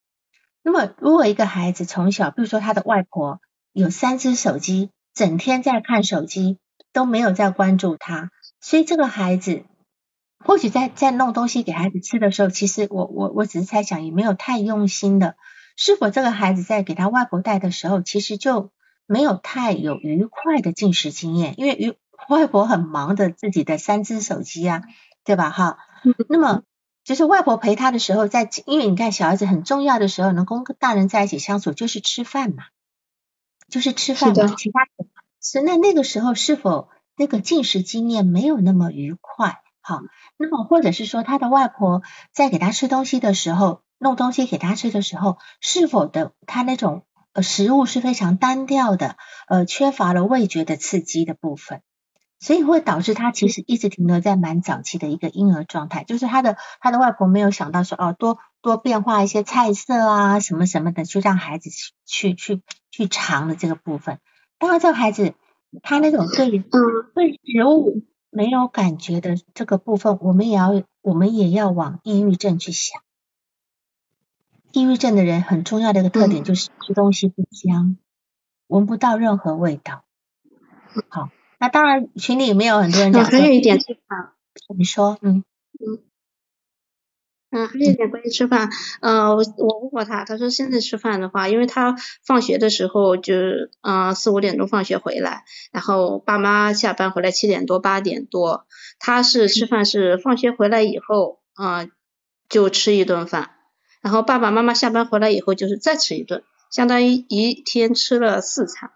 [0.62, 3.40] 那么如果一个孩子从小，比如说他的外婆
[3.72, 6.58] 有三只手机，整天在看手机，
[6.92, 8.30] 都没有在关注他。
[8.60, 9.64] 所以这个孩子
[10.44, 15.36] 或许在在弄东西给孩子吃的时候，其实我我我只是猜想，也没有太用心的。
[15.74, 18.72] 是否这个孩子在给他外婆带的时候，其实就
[19.06, 21.54] 没有太有愉快的进食经验？
[21.56, 21.94] 因为与
[22.28, 24.82] 外婆很忙的自己的三只手机啊，
[25.24, 25.50] 对吧？
[25.50, 25.78] 哈，
[26.28, 26.62] 那么
[27.04, 32.64] 就是外婆陪他的时候，在因为你看小孩子很重要的时候，能跟大人在一起相处，就是吃饭嘛，
[33.68, 35.06] 就是吃饭嘛，其他的。
[35.42, 36.88] 是那那个时候是否？
[37.16, 40.00] 那个进食经验没有那么愉快，好，
[40.38, 42.00] 那么或者是说他的外婆
[42.32, 47.04] 在给他吃东西的时候，弄东西给他吃的时候，是否的他那种
[47.34, 49.16] 呃食物是非常单调的，
[49.48, 51.82] 呃缺乏了味觉的刺激的部分，
[52.40, 61.70] 所以会导致他其实一直停留在蛮早期的一个婴儿状态，就是他的他的外婆没有想到说哦多多变化一些菜色啊什么什么的，就让孩子
[62.04, 64.18] 去去去尝的这个部分，
[64.58, 65.34] 当然这个孩子。
[65.84, 66.72] 他那种对嗯
[67.14, 73.00] 对食物没有感觉的这个部分，我们也要我们也要往抑郁症去想。
[74.72, 77.98] 抑郁症的人很重要的一个特点就是吃东西不香，
[78.66, 80.02] 闻不到任何味道。
[81.08, 81.30] 好，
[81.60, 83.24] 那当然群里没有很多人讲。
[83.24, 84.34] 还有一点是啊，
[84.76, 85.44] 你说嗯
[85.78, 86.02] 嗯。
[87.52, 93.34] 嗯，还有一点关于吃饭，呃，我我问过他，他说现在吃饭的话，因为他放学的时候就
[93.82, 95.42] 嗯四五点钟放学回来，
[95.72, 98.66] 然后爸妈下班回来七点多八点多，
[99.00, 101.90] 他是吃饭是放学回来以后嗯
[102.48, 103.50] 就吃一顿饭，
[104.00, 108.92] 然后爸爸妈妈下班回来以后就是再吃一顿，相当于一天吃了四餐。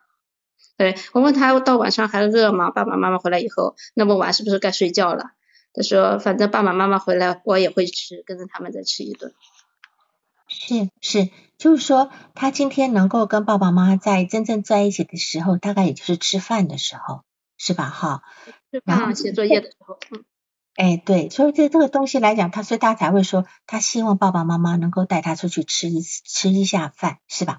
[0.77, 2.71] 对我问他到晚上还热吗？
[2.71, 5.33] 爸爸妈妈回来以后，那么晚是不是该睡觉了？
[5.73, 9.35] 他说：“反正爸爸妈妈回来，我也会吃，跟着他们再吃一顿。”
[10.47, 17.23] 是是，就是说，他今天能够跟爸爸妈妈在真正在一起的时候，大概也就是吃饭的时候，
[17.57, 17.89] 是吧？
[17.89, 18.23] 哈。
[18.85, 19.99] 然后写作业的时候。
[20.13, 20.25] 嗯。
[20.77, 27.59] 哎，对，所以对这个东西来讲，他所以他才会说，他希望爸爸妈妈能够带他出去吃一吃一下饭，是吧？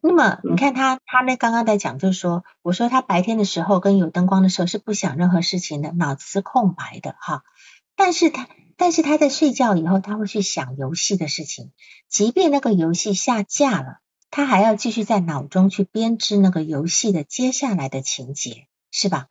[0.00, 7.42] 那么你看他，他那刚刚在讲，就是说，我说他白天的时候跟有灯光的时候是不想任何事情的，脑子是空白的哈。
[7.96, 11.72] 但是他，但是他在睡觉以后，他会去想游戏的事情，
[12.08, 13.98] 即便那个游戏下架了，
[14.30, 19.26] 他还要继续在脑中去编织那个游戏的接下来的情节，是吧？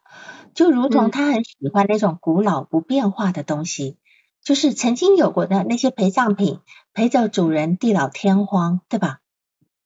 [0.54, 3.98] 就如同他很喜欢那种古老不变化的东西，
[4.44, 6.60] 就是曾经有过的那些陪葬品，
[6.94, 9.20] 陪着主人地老天荒，对吧？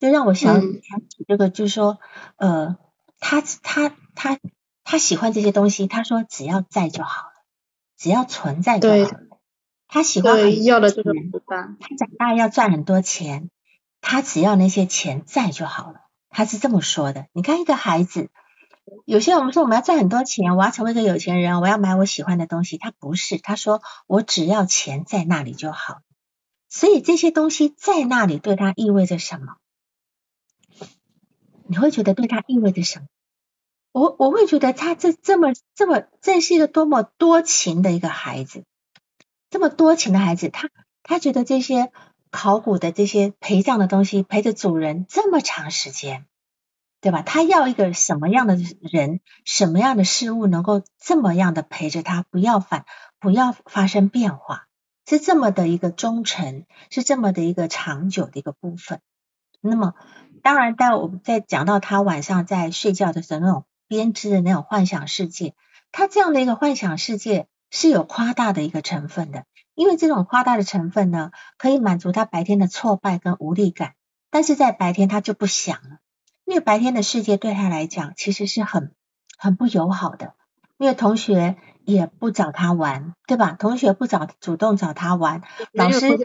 [0.02, 1.99] 就让我想想起这个，就是说，
[2.38, 2.76] 呃，
[3.20, 4.39] 他他他
[4.84, 7.34] 他喜欢这些东西，他说只要在就好了，
[7.99, 9.20] 只要存在就好了。
[9.88, 11.14] 他喜欢很要的这个
[11.80, 13.52] 他长大要赚很多钱，
[14.02, 16.02] 他只要那些钱在就好了。
[16.30, 17.28] 他是这么说的。
[17.32, 18.32] 你看一个孩子，
[19.06, 22.80] 有些我们说我们要赚很多钱，我要成为一个有钱人，我要买我喜欢的东西。
[22.80, 26.02] 他不是，他说我只要钱在那里就好。
[26.70, 29.58] 所以这些东西在那里对他意味着什么？
[31.72, 33.05] 你会觉得对他意味着什么？
[33.93, 38.65] 我我会觉得他这这么这么，这是一个多么多情的一个孩子，
[39.49, 40.69] 这么多情的孩子，他
[41.01, 41.93] 他觉得这些
[42.30, 46.26] 考古的这些陪葬的东西陪着主人这么长时间，
[46.99, 47.22] 对吧？
[47.22, 52.84] 他要一个什么样的人，什么样的事物能够这么样的陪着他，不要反，
[53.17, 54.67] 不要发生变化。
[55.07, 58.99] 是这么的一个忠诚，是这么的一个长久的一个部分。
[59.63, 59.93] 那么，
[60.41, 65.53] 当然，在我们在讲到他晚上在睡觉的时候那种编织的那种幻想世界，
[65.91, 73.93] 他这样的一个幻想世界是有夸大的一个成分的，因为这种夸大的成分呢，可以满足他白天的挫败跟无力感，
[74.29, 75.99] 但是在白天他就不想了，
[76.45, 78.91] 因为白天的世界对他来讲其实是很
[79.37, 80.33] 很不友好的，
[80.77, 81.57] 因为同学。
[81.83, 83.55] 也不找他玩，对吧？
[83.57, 85.41] 同学不找主动找他玩，
[85.73, 86.15] 老师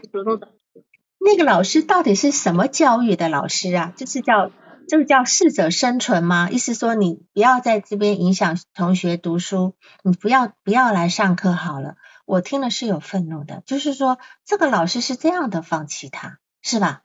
[1.19, 3.93] 那个老师到底是什么教育的老师啊？
[3.95, 4.51] 就是叫
[4.87, 6.49] 就是叫适者生存吗？
[6.49, 11.95] 意思说你不要在这边影响同学读书，你不要不要来上课好了。
[12.25, 17.03] 我听了是有愤怒的，就是说这个老师是这样的放弃他，是吧？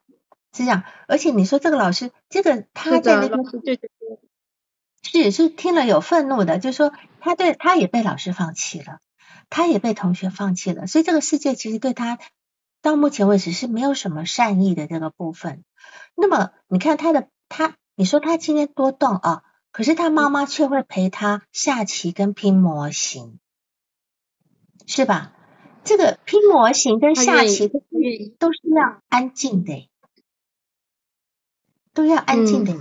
[0.53, 3.39] 是这样，而且你说这个老师，这个他在那个。
[5.05, 9.01] 是是听了有愤怒的，就是说他对他也被老师放弃了，
[9.51, 12.19] 他也被同学放弃了，所以这个世界其实对他
[12.83, 15.65] 到目前为止是没有什么善意的这个部分。
[16.15, 23.39] 那么你看他的他，你说他今天多动啊，可是他妈妈却会陪他下棋跟拼模型，
[24.87, 25.33] 是吧？
[25.85, 27.83] 这个拼模型跟下棋都
[28.39, 29.89] 都是要安静的，
[31.93, 32.75] 都要安静的，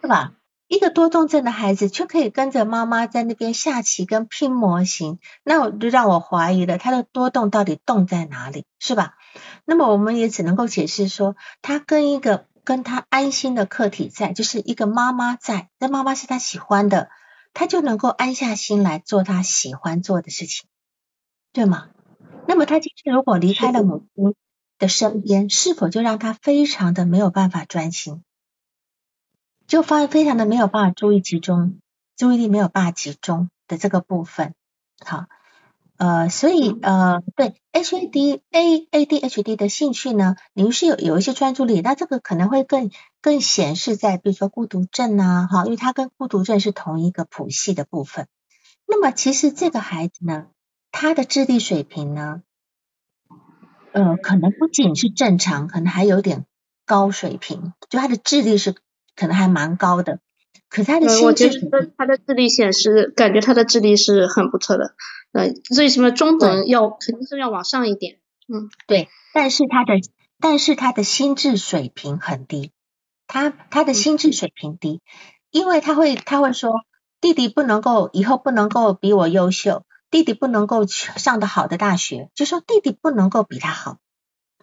[0.00, 0.34] 是吧？
[0.68, 9.16] 一个多动症的孩子却可以跟着妈妈在那边下棋跟拼模型，那我就让我怀疑了他的多动到底动在哪里，是吧？
[9.64, 17.10] 那么我们也只能够解释说，他跟一个跟他安心的客体在，就是一个妈妈在，那妈妈是他喜欢的，
[17.54, 20.68] 他就能够安下心来做他喜欢做的事情，
[21.52, 21.88] 对吗？
[22.46, 24.34] 那么他今天如果离开了母亲
[24.78, 28.22] 的身边，是否就让他非常的没有办法专心？
[29.66, 31.80] 就发非常的没有办法注意集中，
[32.16, 34.54] 注意力没有办法集中的这个部分，
[35.04, 35.26] 好，
[36.00, 42.90] 呃，所以呃，对 H A D A A D H D 的兴趣呢，你是有有一些专注力，那这个可能会更
[43.20, 48.28] 更显示在比如说孤独症啊，哈，因为它跟孤独症是同一个谱系的部分。
[48.86, 50.46] 那么其实这个孩子呢，
[50.90, 52.42] 他的智力水平呢，
[53.92, 56.46] 呃，可能不仅是正常，可能还有点
[56.86, 58.74] 高水平，就他的智力是。
[59.16, 60.20] 可能还蛮高的，
[60.70, 61.68] 可他的心智，
[61.98, 64.94] 他的智力显示，感觉他的智力是很不错的，
[65.32, 69.94] 呃，为什么中等要肯定是要往上一点，嗯，对，但是他的
[70.40, 72.70] 但是他的心智水平很低，
[73.26, 75.02] 他他的心智水平低，
[75.50, 76.72] 因为他会他会说
[77.20, 83.98] 弟弟不能够以后不能够比我优秀，弟弟不能够上的好的大学，就说弟弟不能够比他好，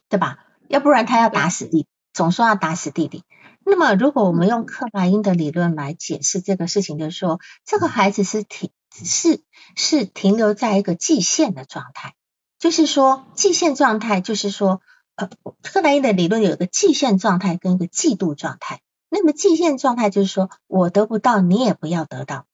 [0.07, 0.45] 对吧？
[0.69, 3.23] 要不然他要打死弟，总说要打死弟弟。
[3.69, 8.71] 那么，如果我们用克莱因的理论来解释这个事情，就是说，这个孩子是停
[9.03, 9.41] 是
[9.75, 12.15] 是停留在一个季限的状态，
[12.59, 14.79] 就是说，季限状态就是说，
[15.15, 15.29] 呃，
[15.61, 18.79] 克莱因的理论有一个季限状态跟一个嫉妒状态。
[19.09, 22.45] 那么，季限状态就是说我得不到，你也不要得到，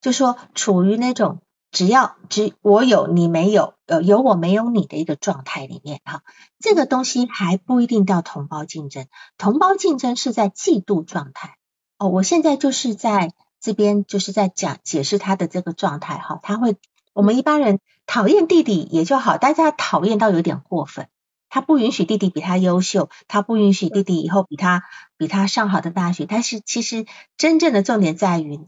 [0.00, 1.42] 就说处于那种。
[1.70, 6.22] 只要只我有你没有，呃有我没有你的一个状态里面哈，
[6.58, 9.06] 这个东西还不一定叫同胞竞争，
[9.36, 11.56] 同胞竞争是在嫉妒状态
[11.98, 12.08] 哦。
[12.08, 16.76] 我现在就是在这边就是在讲解释他的这个状态哈，他会
[17.12, 21.08] 我们一般人讨厌弟弟也就好，但是他讨厌到有点过分，
[21.50, 24.84] 他不允许弟弟比他优秀，他不允许弟弟以后比他
[25.18, 27.04] 比他上好的大学，但是其实
[27.36, 28.60] 真正的重点在于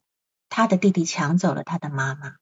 [0.51, 2.35] 他的弟弟抢走了他的妈妈。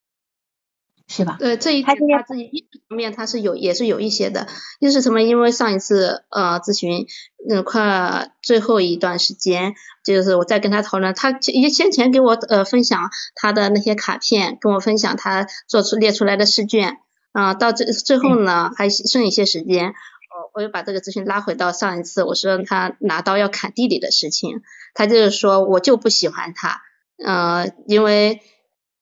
[1.09, 1.37] 是吧？
[1.39, 4.47] 对这一点他自己意识方面他是有也是有一些的，
[4.79, 5.23] 就是什么？
[5.23, 7.07] 因为上一次呃咨询
[7.49, 9.73] 嗯快最后一段时间，
[10.05, 16.99] 就是我在跟他讨论，他也先前给我呃分享他的那些卡片，跟我分享他做出列出来的试卷
[17.33, 24.61] 啊，到最最后呢还剩一些时间，我我又把这个咨询拉回到上一次，我说他拿刀要砍弟弟的事情，
[24.93, 26.83] 他就是说我就不喜欢他，
[27.25, 28.43] 呃因为。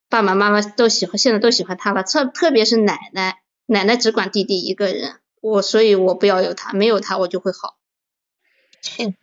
[0.09, 2.02] 爸爸妈妈都喜欢，现在都喜欢他了。
[2.02, 7.76] 特特别是奶奶，奶奶只管弟弟一个人，我所以我不要有他，没有他我就会好。
[8.82, 9.14] 是，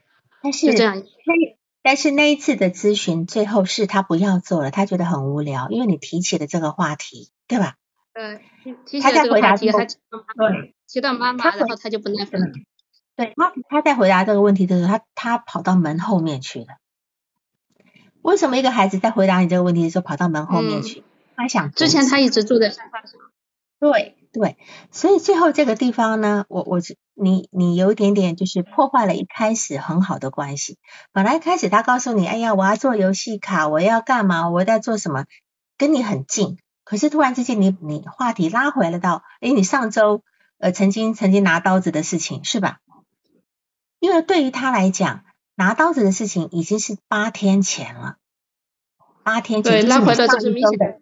[0.41, 1.03] 但是这样。
[1.81, 7.75] 但是那一次的咨询最后是他不要做了，他觉得很无聊，因为你提起了这个话题，对吧？
[8.13, 8.39] 对，
[8.85, 9.85] 提起了这个话题，还
[10.87, 12.47] 提到妈妈，然后他就不耐烦了。
[13.15, 16.67] 对，他他在回答这个问题的时候，他他跑到门后面去了。
[18.23, 21.03] 为什么一个孩子在回答你这个问题的时候跑到门后面去？
[21.35, 23.19] 他想之前他一直住在沙发上。
[23.79, 24.57] 对对，
[24.91, 26.79] 所以最后这个地方呢，我我
[27.15, 30.77] 你你有一点点就是破坏了一开始很好的关系。
[31.11, 35.25] 本来开始他告诉你，哎呀，我要做游戏卡，我要干嘛，我在做什么，
[35.77, 36.57] 跟你很近。
[36.85, 40.23] 可是突然之间，你你话题拉回了到，哎，你上周
[40.59, 42.79] 呃曾经曾经拿刀子的事情是吧？
[43.99, 45.25] 因为对于他来讲，
[45.55, 48.17] 拿刀子的事情已经是八天前了，
[49.23, 50.99] 八天前就是上一周的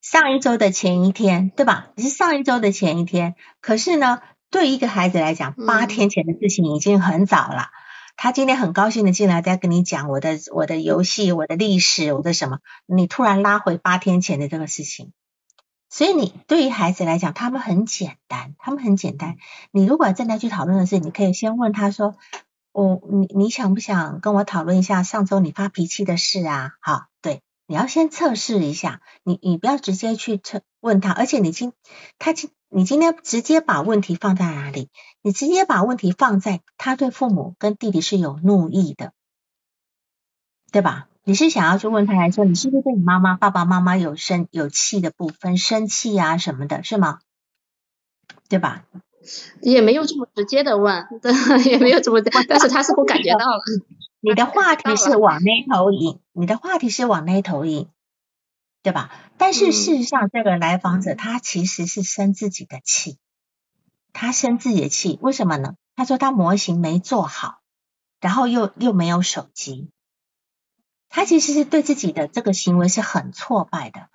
[0.00, 1.90] 上一周的前一天，对吧？
[1.96, 3.34] 是上一周的前一天。
[3.60, 4.20] 可是呢，
[4.50, 7.68] 对一个孩子来讲，八天前的事情已经很早了。
[8.16, 15.12] 他今天很高兴的进来，在跟你讲我的我的游戏、我的历史、我的什么，你突然拉回八天前的这个事情。
[15.90, 19.36] 所以你对于孩子来讲，他们很简单，他们很简单。
[19.70, 22.16] 你如果正在去讨论的是，你可以先问他说
[22.78, 31.72] ：“我你你想不想跟我讨论一下上周你发脾气的事啊？”好，对，你要先测试一下，你你不要直接去测问他，而且你今
[32.18, 34.90] 他今你今天直接把问题放在哪里？
[35.22, 39.12] 你直接把问题放在他对父母跟弟弟是有怒意的，
[40.70, 41.08] 对吧？
[41.24, 47.18] 你是想要去问他来说，你是不是对你妈妈、爸爸妈妈有生有气的部分，生气啊什么的，是吗？
[48.48, 48.84] 对吧？
[49.62, 51.32] 也没有这么直接的问，对
[51.70, 53.62] 也没有这么，但是他似乎感觉到了。
[54.20, 57.88] 你的话题是往那头引，你的话题是往那头引，
[58.82, 59.10] 对吧？
[59.38, 63.18] 但是事实上，这个来访者他其实是生自己的气，
[64.12, 65.74] 他生自己的气，为什么呢？
[65.94, 67.60] 他说他模型没做好，
[68.20, 69.90] 然后又又没有手机。
[71.08, 74.08] 他其实是对自己的这个行为是很挫败的，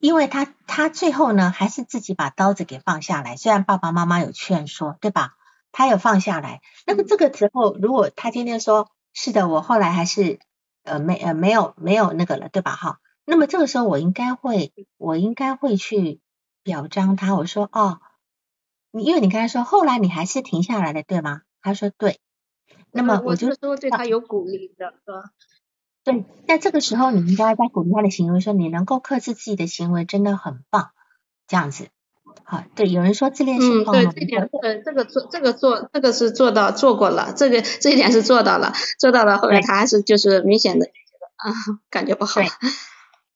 [0.00, 5.36] 因为他他最后呢还是自己把刀子给放下来，虽然爸爸妈妈有劝说，对吧？
[5.72, 6.62] 他有放下来。
[6.86, 10.40] 那么这个时候，如果他今天说是的，我后来还是
[10.82, 12.74] 呃没呃没有没有那个了，对吧？
[12.74, 16.20] 哈，那么这个时候我应该会我应该会去
[16.62, 18.00] 表彰他，我说哦，
[18.90, 21.42] 你因为你刚才说后来你还是停下来了，对吗？
[21.60, 22.18] 他说对。
[22.92, 25.30] 那么我就说对他有鼓励的，是吧？
[26.02, 30.90] 对，那这个时候，你应该在鼓励他的行为，说你能够克制自己的行为，真的很棒，
[31.46, 31.88] 这样子。
[32.44, 39.38] 好，对，有人说自恋心嗯，对，这点，对，这个做，这个做，这个是做到做过了，这个这一点是做到了，做到了。
[39.38, 40.86] 后来他还是就是明显的
[41.36, 41.52] 啊，
[41.90, 42.40] 感觉不好。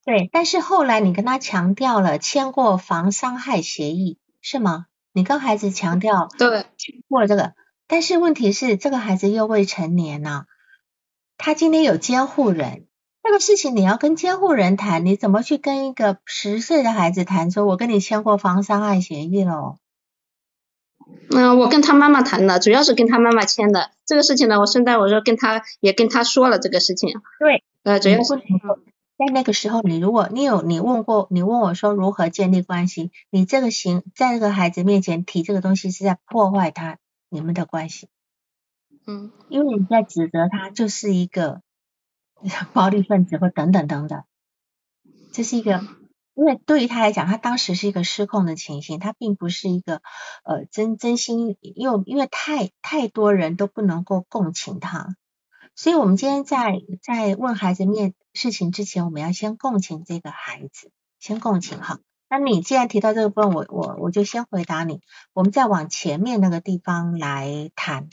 [0.04, 4.86] 对，但是后来你跟他强调了签过防伤害协议，是吗？
[5.12, 7.52] 你跟孩子强调对签过了这个，
[7.86, 10.46] 但是问题是这个孩子又未成年呢。
[11.36, 12.86] 他今天有监护人，
[13.22, 17.50] 这个事情你要跟监护人谈，你怎么去跟一个十岁的孩子谈？
[17.50, 19.76] 说我跟你签过防伤害协议了。
[21.30, 23.90] 嗯，我跟他妈妈谈的，主要是跟他妈妈签的。
[24.06, 27.10] 这个事情呢，我顺带我说跟他也跟他说了这个事情。
[27.38, 28.36] 对，呃，主要是
[29.16, 38.08] 在那个时候，你如果你有你问过，你问我说如何建立关系，你这个行在这个孩子面前提这个东西是在破坏他你们的关系。
[39.06, 41.60] 嗯，因为你在指责他就是一个
[42.72, 44.24] 暴力分子或等等等等，
[45.32, 45.86] 这是一个，
[46.34, 50.00] 因为对于他来讲，他当时是一个失控的情形，他并不是一个
[50.44, 55.16] 呃真真心，因为因为太太多人都不能够共情他，
[55.74, 60.90] 所以我们今天在在问孩子面事情之前，我们要先共情这个孩子，
[61.20, 62.00] 先共情哈。
[62.30, 65.00] 那你既然提到这个部分，我我我就先回答你，
[65.34, 68.08] 我们再往前面那个地方来谈。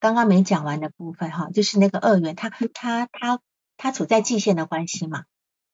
[0.00, 3.40] 刚刚没讲完的部分哈，就是那个二元，他他他
[3.76, 5.24] 他处在界限的关系嘛。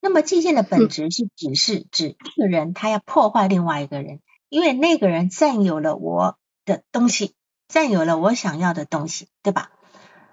[0.00, 7.34] 那么界限的本质是指是指一个人他要破坏另外一个人，因为那个人占有了我的东西，
[7.68, 9.70] 占有了我想要的东西，对吧？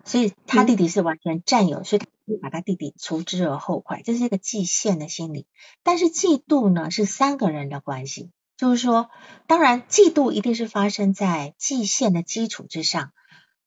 [0.04, 2.08] 所以他弟弟是完全占有，所以他
[2.42, 5.46] 把他弟弟除之而后快，这是一个界限的心理。
[5.84, 9.10] 但是嫉妒呢，是三个人的关系，就是说，
[9.48, 13.12] 当然嫉妒一定是发生在界限的基础之上。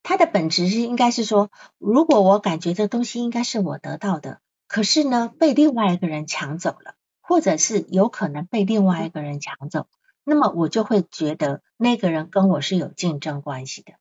[0.04, 4.38] 它的本质是应该是说，如果我感觉这东西应该是我得到的，
[4.68, 9.88] 可是呢被另外一个人抢走了，或者是有可能被另外一个人抢走，
[10.22, 13.94] 那么我就会觉得那个人跟我是有竞争关系的。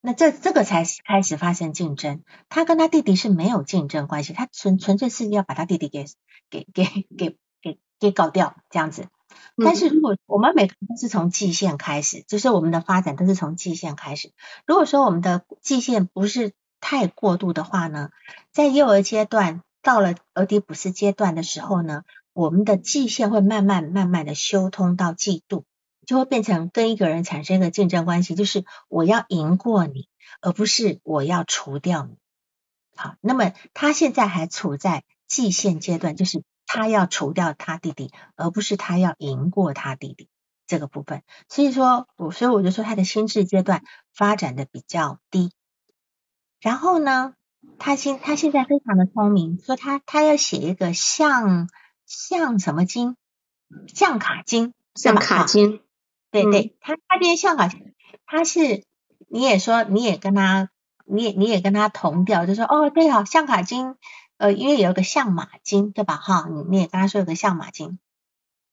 [0.00, 6.06] 那这这个才开始发生竞争，他跟他弟弟是没有竞争关系，他纯纯粹是要把他弟弟给
[6.50, 6.84] 给给
[7.16, 9.06] 给给给搞掉这样子。
[9.56, 14.32] 但是如果我们每个人都是从季线开始，就是我们的发展都是从季线开始。
[14.66, 18.10] 如果说我们的季线不是太过度的话呢，
[18.52, 25.64] 在幼儿阶段到了俄狄浦斯阶段的时候呢，我们的季限会慢慢慢慢的修通到季度，
[26.06, 30.08] 就会变成跟一个人产生一个竞争关系，就是我要赢过你，
[30.40, 32.16] 而不是我要除掉你。
[32.94, 40.28] 好，那么他现在还处在季限阶段，就是他要除掉他弟弟，而不是他要赢过他弟弟
[40.66, 41.22] 这个部分。
[41.48, 43.82] 所以说，我所以我就说他的心智阶段
[44.14, 45.50] 发展的比较低。
[46.60, 47.34] 然后呢，
[47.78, 51.68] 他现他现在非常的聪明，说他他要写一个像
[52.06, 53.16] 像什么经，
[53.92, 55.80] 像卡经，像卡经，
[56.30, 57.68] 对对，他他这些像卡，
[58.26, 58.84] 他是
[59.28, 60.70] 你也说你也跟他。
[61.10, 63.96] 你也你也跟他同调，就说哦对啊，象卡经，
[64.38, 66.16] 呃，因为有个相马经，对吧？
[66.16, 67.98] 哈，你你也跟他说有个相马经，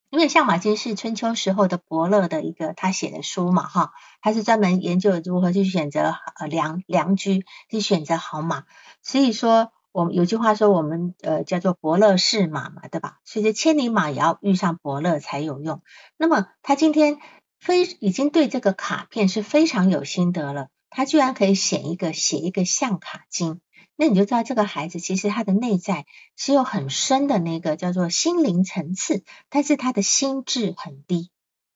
[0.10, 3.92] 因为相马经是春秋时候的伯乐的一个他写的书嘛，哈，
[4.22, 8.66] 他是专门研究如何去选择呃良良驹，去选择好马，
[9.02, 13.20] 所以说我们有句话说我们呃叫做伯乐是马嘛，对吧？
[13.26, 15.82] 所以千里马也要遇上伯乐才有用。
[16.16, 17.18] 那么他今天
[17.60, 20.68] 非已经对这个卡片是非常有心得了。
[20.92, 23.60] 他居然可以写一个写一个相卡经，
[23.98, 31.30] 那你就知道这个孩子其实他的内在是有很深的那个叫做心灵层次，但是他的心智很低，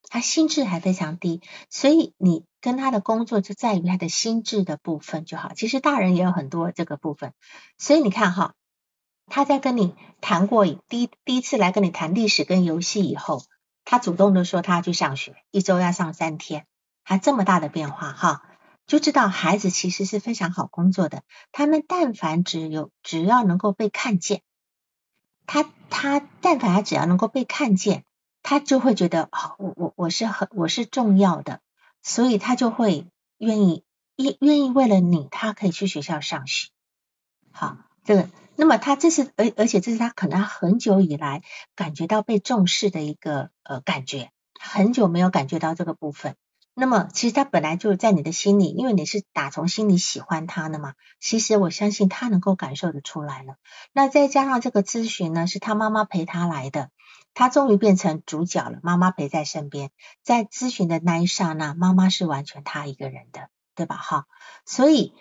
[0.04, 5.54] 他心智还非常低，所以你跟他的工作就在于他的心智的部分就好。
[5.54, 7.34] 其实大人也有很多这个部分，
[7.78, 8.54] 所以你看哈，
[9.28, 13.44] 他在跟你谈过第第一次来跟你谈历史跟游戏以后，
[13.86, 16.66] 他主动的说他要去上学，一周要上三天，
[17.04, 18.44] 还这么大的变化哈。
[18.90, 21.22] 就知道孩子其实是非常好工作的。
[21.52, 24.42] 他们但凡只有只要能够被看见，
[25.46, 28.04] 他他但凡他只要能够被看见，
[28.42, 31.62] 他就会觉得好，我我我是很我是重要的，
[32.02, 33.06] 所以他就会
[33.38, 33.84] 愿意
[34.16, 36.70] 愿愿意为了你，他可以去学校上学。
[37.52, 41.44] 好，这个那么他这是而而且这是他可能很久以来
[41.76, 46.36] 感觉到被重视的一个呃感觉，很久没有感觉到这个部分。
[46.80, 50.94] 那么，其实他本来就在你的心里，因为你是打从心里喜欢他的嘛。
[51.20, 53.56] 其实我相信他能够感受得出来了。
[53.92, 56.90] 那再加上这个咨询呢，是他妈妈陪他来的，
[57.34, 58.80] 他终于变成主角了。
[58.82, 59.90] 妈妈陪在身边，
[60.24, 63.98] 在咨询的那一刹那，妈妈是完全他一个人的，对吧？
[63.98, 64.26] 哈，
[64.66, 65.14] 所以，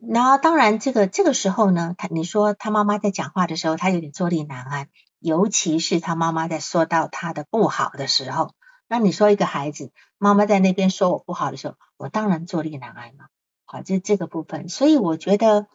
[0.00, 4.88] 然后当然这个这个时候呢，他你说他妈妈在讲话的时候，他有点坐立难安，
[5.20, 8.55] 尤其是他妈妈在说到他的不好的时候。
[8.88, 13.26] 那你说一个孩子，妈妈在那边说我不好的时候，我当然坐立难安嘛。
[13.64, 15.66] 好，这这个部分，所以我觉得，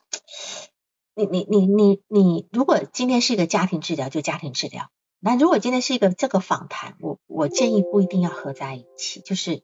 [1.13, 4.85] 你你你你你，如果今天是一个家庭治疗，就家庭治疗；
[5.19, 9.61] 那如果今天是一个这个访谈，我我建议不一定要合在一起，就是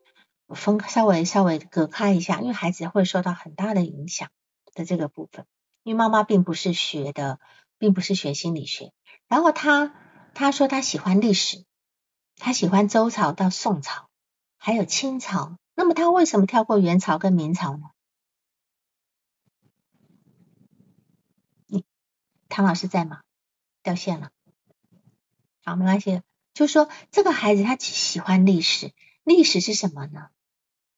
[0.49, 4.27] 分稍微稍微隔开一下，因为孩子会受到很大的影响
[4.73, 5.45] 的这个部分。
[5.83, 7.39] 因为妈妈并不是学的，
[7.77, 8.91] 并不是学心理学，
[9.29, 9.95] 然后他
[10.33, 11.63] 他说他喜欢历史。
[12.39, 14.07] 他喜欢周朝到宋朝，
[14.57, 15.57] 还有清朝。
[15.75, 17.89] 那么他为什么跳过元朝跟明朝呢？
[21.65, 21.83] 你
[22.47, 23.21] 唐老师在吗？
[23.83, 24.29] 掉线了。
[25.63, 26.21] 好，没关系。
[26.53, 28.91] 就说这个孩子他喜欢历史，
[29.23, 30.29] 历史是什么呢？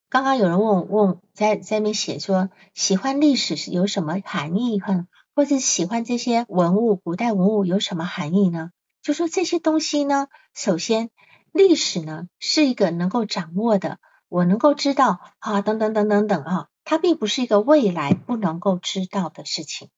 [0.09, 4.79] 刚刚有人问问在在那边写说，喜欢历史是有什么含义？
[4.79, 8.71] 哈，或者喜欢这些文物，古代文物有什么含义呢？
[9.01, 11.09] 就说这些东西呢，首先。
[11.53, 19.89] 历史呢是一个能够掌握的，我能够知道啊，等等等等等啊，它并不是一个未来不能够知道的事情，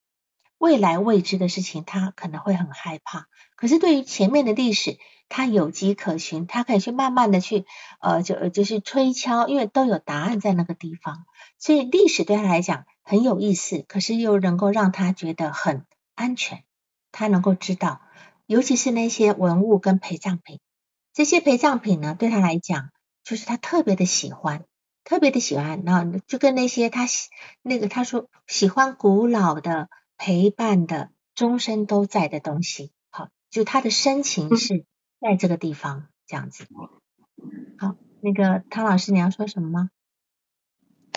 [0.57, 3.27] 未来未知的事情，他可能会很害怕。
[3.55, 4.97] 可是对于前面的历史，
[5.29, 7.65] 它有迹可循，它可以去慢慢的去
[7.99, 11.25] 呃，就就是推敲，因为都有答案在那个地方，
[11.59, 15.85] 所以历史对他来讲很有意思，可是又能够让他觉得很
[16.15, 16.63] 安全，
[17.11, 18.01] 他能够知道，
[18.45, 20.59] 尤其是那些文物跟陪葬品。
[21.13, 22.89] 这些陪葬品呢，对他来讲，
[23.23, 24.65] 就是他特别的喜欢，
[25.03, 25.83] 特别的喜欢。
[25.85, 27.29] 然后就跟那些他喜
[27.61, 34.85] 那个他说喜欢古老的陪伴的终身都在的东西，好，就他的深情是
[35.19, 36.65] 在这个地方这样子。
[37.77, 39.89] 好，那个汤老师，你要说什么吗？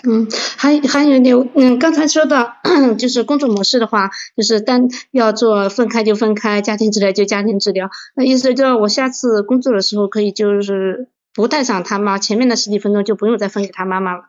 [0.07, 0.29] 嗯，
[0.59, 2.57] 还还有点，嗯，刚才说到
[2.99, 7.89] 就是工作模式的话，就是单要做分开就分开，家庭治疗就家庭治疗。
[8.15, 14.25] 那意思就是我下次工作的时候可以就是不带上他妈，前面的十几分钟就不用再分给他妈妈了。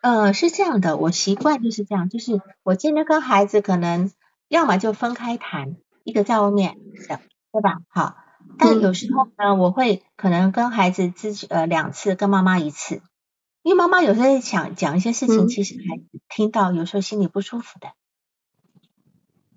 [0.00, 4.12] 呃，是这样的，我习惯就是这样，就是我今天跟孩子可能
[4.48, 6.76] 要么就分开谈，一个在外面
[7.08, 7.20] 的，
[7.52, 7.78] 对吧？
[7.88, 8.16] 好，
[8.58, 13.00] 但有时候呢，我会可能跟孩子咨呃两次，跟妈妈一次。
[13.64, 17.88] 因为妈妈有时候想讲一些事情，嗯其实孩子听到有时候心里不舒服的。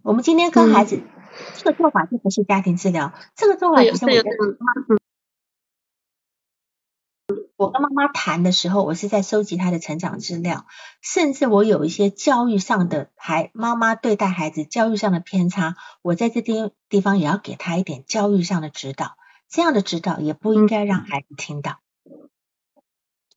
[0.01, 1.01] 我们今天跟孩子、
[1.55, 4.23] 这个做法就不是家庭治疗，这个做法会有只是
[7.57, 10.67] 我跟妈妈谈的时候，我是在收集她的成长资料，
[11.01, 19.17] 甚至我有一些教育上的孩妈妈对待孩子教育上的偏差，我在这地地方也要给他一点教育上的指导。
[19.49, 21.79] 这样的指导也不应该让孩子听到。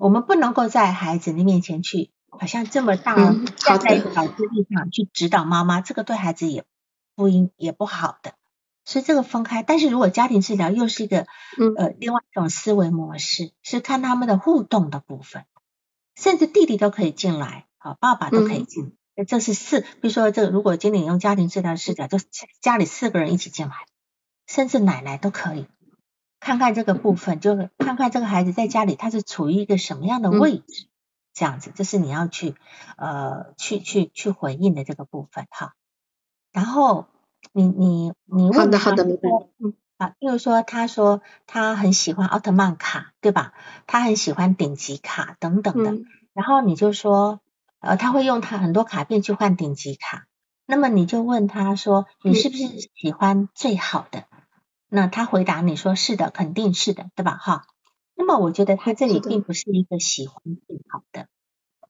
[0.00, 6.64] 我们不能够在孩子的面前去，好像这么大嗯好的站在一个老师立场去指导妈妈，这个对孩子也
[7.14, 8.32] 不应也不好的。
[8.86, 11.26] 所以这个分开，但是如果家庭治疗又是一个
[11.58, 15.44] 嗯呃另外一种思维模式，是看他们的互动的部分，
[16.16, 18.96] 甚至弟弟都可以进来，啊，爸爸都可以进。
[19.14, 22.18] 那这是四，比如说这个，如果今天用家庭治疗视角，就
[22.62, 23.74] 家里四个人一起进来，
[24.46, 25.66] 甚至奶奶都可以。
[26.40, 30.86] 看看这个部分，就是看看这个孩子在家里他是处于一个什么样的位置，
[31.34, 32.54] 这样子，这是你要去
[32.96, 35.74] 呃去去去回应的这个部分哈。
[36.52, 37.06] 然后
[37.52, 39.04] 你你你问好的他好的
[39.58, 43.52] 嗯啊，例如说他说他很喜欢奥特曼卡，对吧？
[43.86, 47.40] 他很喜欢顶级卡等等的，嗯然后你就说
[47.80, 50.26] 呃他会用他很多卡片去换顶级卡，
[50.64, 54.24] 那么你就问他说你是不是喜欢最好的？
[54.90, 57.36] 那他回答你说是的，肯定是的，对吧？
[57.36, 57.64] 哈，
[58.14, 61.28] 那么我觉得他这里并不是一个喜欢最好的，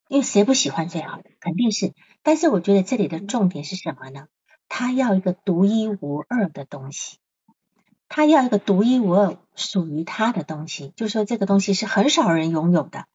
[0.09, 1.31] 因为谁不喜欢最好的？
[1.41, 1.95] 肯定是。
[2.23, 4.27] 但是我觉得这里的重点是什么呢？
[4.69, 7.19] 他要一个独一无二的东西，
[8.09, 13.07] 他要一个独一无二属于他的东西，就说这个东西是很少人拥有的。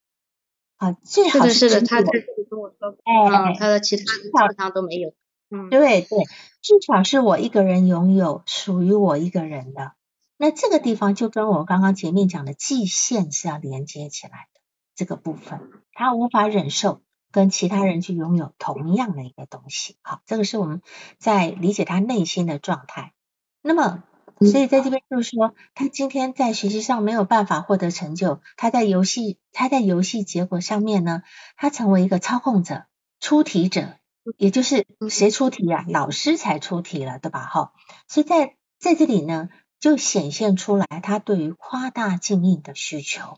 [0.78, 5.14] 啊，最好是的，是的，他在这里跟我说过，哎嗯，他的其他的基本上都没有，
[5.50, 6.24] 嗯，对对，
[6.62, 9.94] 至少是我一个人拥有属于我一个人的。
[10.38, 14.60] 那这个地方就跟我刚刚前面讲的界限是要连接起来的
[14.96, 15.62] 这个部分，
[15.94, 19.98] 他无法忍受跟其他人去拥有同样的一个东西。
[20.02, 20.82] 好，这个是我们
[21.20, 23.14] 在理解他内心的状态。
[23.62, 24.04] 那么，
[24.42, 31.24] 所以在这边就是说，他今天在学习上没有办法获得成就，他在游戏他在游戏结果上面呢，
[31.56, 32.86] 他成为一个操控者、
[33.22, 33.96] 出题者。
[34.38, 35.86] 也就是谁出题啊？
[35.88, 37.46] 老师才出题了，对吧？
[37.46, 37.74] 哈，
[38.08, 39.50] 所以在在这里呢，
[39.80, 43.38] 就显现出来他对于夸大镜映的需求，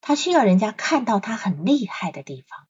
[0.00, 2.66] 他需要人家看到他很厉害的地方，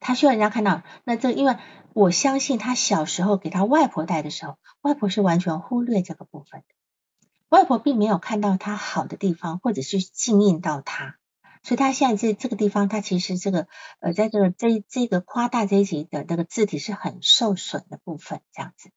[0.00, 0.82] 他需要人家看到。
[1.04, 1.56] 那这因为
[1.92, 6.66] 我相信他小时候给他外婆带的时候，外婆是完全忽略这个部分的，
[7.48, 11.16] 外婆并没有看到他好的地方，或者是镜映到他。
[11.64, 13.66] 所以他现在这这个地方，他其实这个
[13.98, 18.90] 呃，在这个这这个夸大这一集的那个字体是很受损的部分，这样子。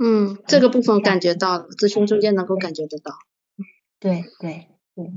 [0.00, 3.12] 嗯，这个部分感觉到了，咨询中间能够感觉得到。
[4.00, 5.12] 对对对。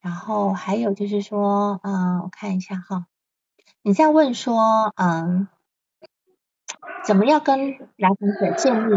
[0.00, 3.06] 然后还有就是说，嗯、我看一下哈，
[3.82, 5.48] 你在问说，嗯，
[7.06, 8.94] 怎么样跟来访者建立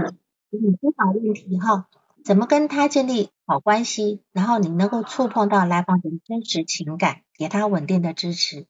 [0.49, 1.87] 你思考问题哈？
[2.23, 8.67] 怎么跟他建立好关系，然后你能够触碰到来访者的真实情感，给他稳定的支持。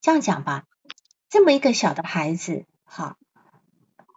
[0.00, 0.64] 这样讲吧，
[1.28, 3.16] 这么一个小的孩子，哈，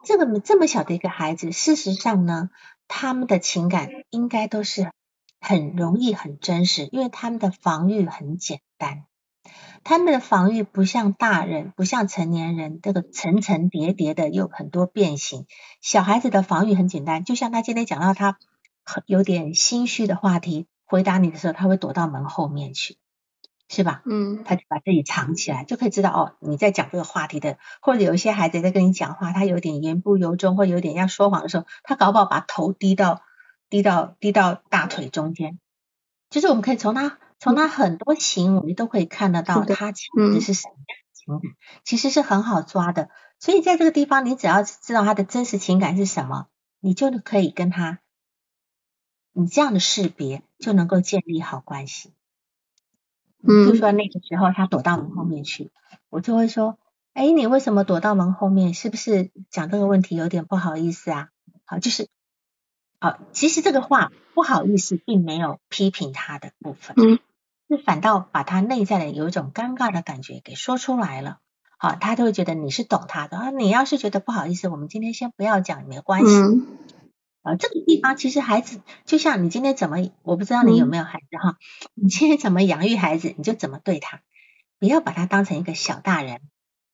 [0.06, 2.50] 这个这么小的一个孩子，事实上呢，
[2.88, 4.92] 他们的情感应该都是
[5.42, 9.06] 很容易、很真实，因为他们的防御很简单。
[9.84, 15.48] 他们的防御不像大人，不像成年人，这个层层叠叠的有很多变形。
[15.82, 18.38] 小孩子的防御很简单，就像他今天讲到他
[19.06, 22.98] 有点心虚的话题，回答你的时候，他会躲到门后面去，
[23.68, 24.02] 是吧？
[24.06, 33.22] 嗯他就把自己藏起来，就可以知道哦，你在讲这个话题的，或者有一些孩子在跟你讲话，他有点言不由衷，或有点要说谎的时候，他搞不好把头低到
[33.70, 35.60] 低到低到大腿中间，
[36.30, 43.10] 就是我们可以从他从他很多行为都可以看得到他其实是什么样的情感，其实是很好抓的。
[43.40, 46.48] 所以在这个地方，你只要知道他的真实情感是什么，
[46.82, 48.00] 你就可以跟他，
[49.34, 52.12] 你这样的识别就能够建立好关系。
[53.42, 55.72] 嗯就说那个时候他躲到门后面去，
[56.10, 56.78] 我就会说，
[57.14, 58.74] 哎，你为什么躲到门后面？
[58.74, 61.30] 是不是讲这个问题有点不好意思啊？
[61.64, 62.10] 好，就是，
[63.00, 67.20] 好，其实这个话不好意思，并没有批评他的部分，嗯，
[67.70, 71.40] 是反倒把他内在的有一种尴尬的感觉给说出来了。
[71.78, 73.52] 好，他就会觉得你是懂他的啊。
[73.52, 76.36] 你要是觉得不好意思，我们今天先不要讲，没关系。
[76.36, 76.68] 嗯
[77.42, 81.58] 啊，这个地方其实孩子就像你今天怎么，我不知道你有没有孩子哈，
[81.94, 84.22] 你今天怎么养育孩子，你就怎么对他，
[84.78, 86.42] 不要把他当成一个小大人，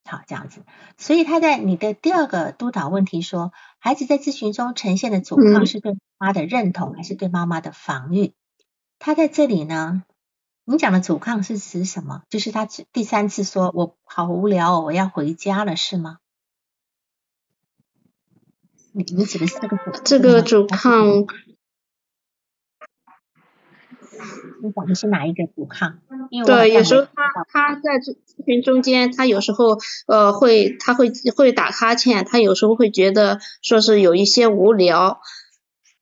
[0.04, 0.64] 好这样子。
[0.98, 8.34] 所以他在你的第二个督导问题说，孩子在咨询中呈现的阻抗嗯是对妈妈的认同还是对妈妈的防御？
[9.00, 10.04] 他在这里呢，
[10.64, 12.22] 你讲的阻抗是指什么？
[12.30, 16.20] 就是他第三次说我好无聊哦，我要回家了，是吗？
[18.98, 21.26] 你你指的是这个主这个主抗？
[24.64, 26.00] 你讲的是哪一个阻抗？
[26.46, 28.16] 对，有时候他他在咨
[28.46, 29.78] 询中间，他有时候
[30.08, 35.20] 呃会他会会打哈欠，他有时候会觉得说是有一些无聊。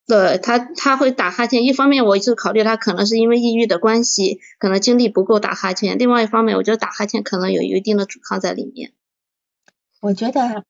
[0.05, 1.63] 对他，他会打哈欠。
[1.63, 5.97] 一方面，我就考虑他可能是因为抑郁的关系，可能精力不够打哈欠。
[5.97, 8.91] 另外一方面，我觉得打哈欠可能有一定的阻抗在里面。
[9.99, 10.65] 我觉得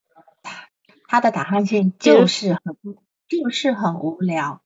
[1.14, 2.76] 他的打哈欠就是很
[3.28, 4.64] 就是很无聊，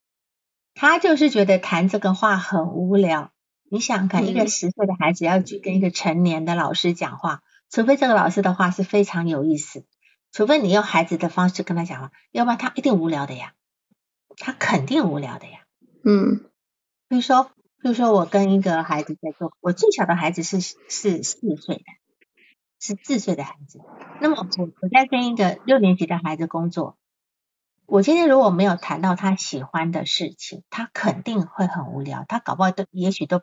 [0.75, 3.33] 他就是觉得谈这个话很无聊。
[3.69, 9.83] 你想看一个十岁的孩子要去跟一个成年的老师讲话，除非这个老师的话是非常有意思，
[10.31, 13.51] 除非你用孩子的方式跟他讲话，要不然他一定无聊的呀。
[14.37, 15.65] 他肯定无聊的呀，
[16.05, 16.45] 嗯，
[17.09, 21.83] 比如说，比如说我跟一个孩子在做，我最小的孩子是是四岁的，
[22.80, 23.80] 是四岁的孩子。
[24.21, 26.97] 那么我我在跟一个六年级的孩子工作，
[27.86, 32.25] 我今天如果没有谈到他喜欢的事情，他肯定会很无聊。
[32.28, 33.41] 他搞不好都也许都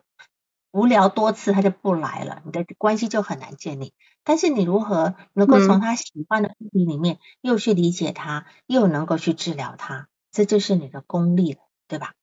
[0.71, 3.93] 无聊多次，他就不来了，你的关系就很难建立。
[4.23, 10.07] 但是你如何能够从他喜欢的议题里面又去理解他，又能够去治疗他？
[10.31, 12.13] 这就是你的功力了，对吧？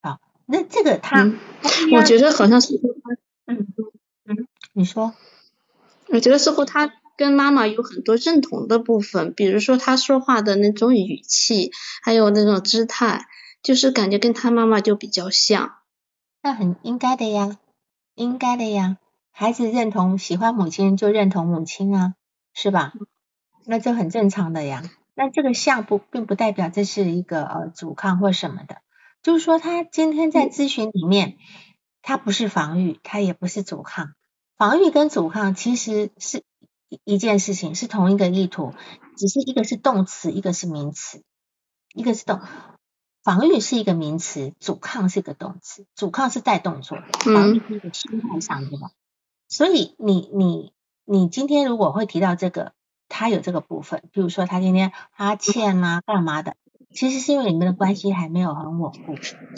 [0.00, 1.24] 好，那这个他，
[1.92, 2.80] 我觉得好像是，
[3.44, 3.66] 嗯
[4.24, 5.12] 嗯，你说，
[6.12, 11.70] 我觉得似乎他跟妈妈有很多认同的部分，比如说他说话的那种语气，
[12.02, 13.26] 还有那种姿态，
[13.62, 15.76] 就是感觉跟他妈妈就比较像。
[16.42, 17.58] 那很应该的呀，
[18.14, 18.96] 应该的呀，
[19.30, 22.14] 孩子认同喜欢母亲就认同母亲啊，
[22.54, 22.92] 是吧？
[23.66, 24.82] 那这很正常的呀。
[25.14, 28.78] 那这个像不并不代表这是一个呃阻抗或什么的，
[29.22, 31.36] 就是说他今天在咨询里面，
[32.00, 34.14] 他不是防御，他也不是阻抗，
[34.60, 36.44] 防御跟阻抗其实是
[37.04, 38.74] 一件事情，是同一个意图，
[39.16, 41.22] 只是一个是动词，一个是名词，
[41.94, 42.42] 一个是动，
[43.24, 48.76] 防御是一个名词，阻抗是一个动词，阻抗是带动作的，防御是一个心态上的，
[49.48, 50.74] 所以你你
[51.06, 52.74] 你今天如果会提到这个。
[53.12, 56.54] 他有这个部分，比如说他今天哈欠啊，干嘛的？
[56.94, 59.16] 其实是因为你们的关系还没有很稳固，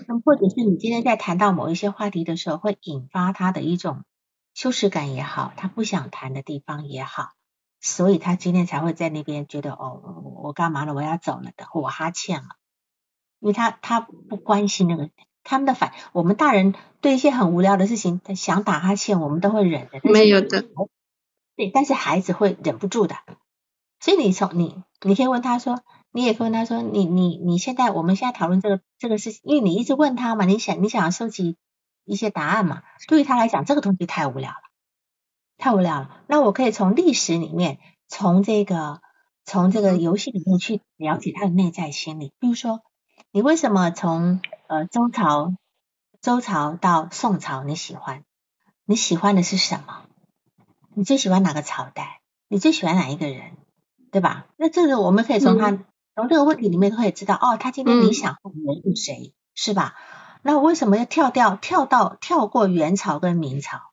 [0.09, 4.05] 那或者是你今天在谈到某一些话题的时候，会引发他的一种
[4.55, 7.31] 羞耻感也好，他不想谈的地方也好，
[7.81, 10.95] 所以他今天才会在那边觉得哦，我干嘛了？
[10.95, 12.49] 我要走了的，我哈欠了，
[13.41, 15.11] 因为他他不关心那个
[15.43, 20.65] 他们的反，我们大人对一些很无聊的事情，他想打哈欠，我们都会忍的，没有的，
[21.57, 23.17] 对，但是孩子会忍不住的。
[24.01, 25.81] 所以你从你，你可以问他说，
[26.11, 31.57] 你也可以问他说，你你你现在我们现在讨论这个这个事情，因为你一直问他嘛，你想你想要收集
[32.05, 34.57] 一些答案嘛，对于他来讲这个东西太无聊了，
[35.59, 36.23] 太无聊了。
[36.27, 37.79] 那我可以从历史里面，
[38.09, 39.01] 从这个
[39.45, 42.33] 从这个游戏里面去了解他的内在心理。
[42.39, 42.83] 比如说，
[43.31, 45.55] 你为什么从呃周朝
[46.21, 48.25] 周朝到宋朝你喜欢？
[48.85, 50.03] 你喜欢的是什么？
[50.95, 52.21] 你最喜欢哪个朝代？
[52.49, 53.57] 你最喜欢哪一个人？
[54.11, 54.47] 对吧？
[54.57, 55.71] 那这个我们可以从他
[56.15, 59.95] 从这个问题里面都可以知道，哦，他今天理想的人是谁，是吧？
[60.43, 63.93] 那为什么要跳掉跳到跳过元朝跟明朝？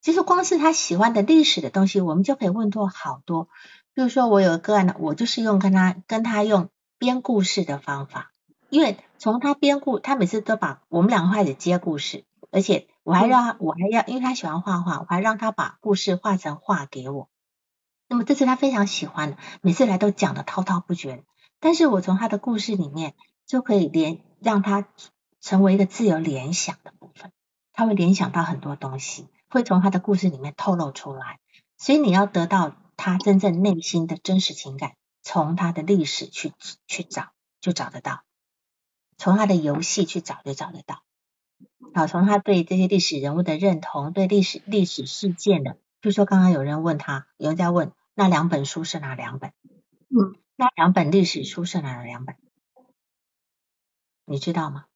[0.00, 3.48] 其实光是他喜欢的历史的东西，我们就可以问多好多。
[3.92, 8.32] 比如说我有个案呢，我就是用跟他跟他用编故事的方法，
[8.70, 17.28] 因为从他编故，他每次都把我们两个开始接故事，而且我还让我还要，因为他喜欢画画，我还让他把故事画成画给我。
[18.08, 21.24] 那么这是他非常喜欢的，每次来都讲的滔滔不绝。
[21.60, 23.14] 但是我从他的故事里面
[23.46, 24.88] 就可以连，让他
[25.40, 27.32] 成为一个自由联想的部分。
[27.72, 31.38] 他会联想到很多东西，会从他的故事里面透露出来。
[31.76, 36.52] 所以你要得到他真正内心的真实情感，从他的历史去
[36.86, 37.30] 去找，
[37.60, 38.24] 就找得到；
[39.16, 41.02] 从他的游戏去找，就找得到。
[41.94, 47.92] 好，从他对这些历史人物的认同，对历史历史事件的，比如说刚刚有人问他，有人在问。
[48.14, 49.52] 那两本书是哪两本？
[50.08, 52.34] 嗯，那两本历史书是哪两本？
[54.24, 54.86] 你知道吗？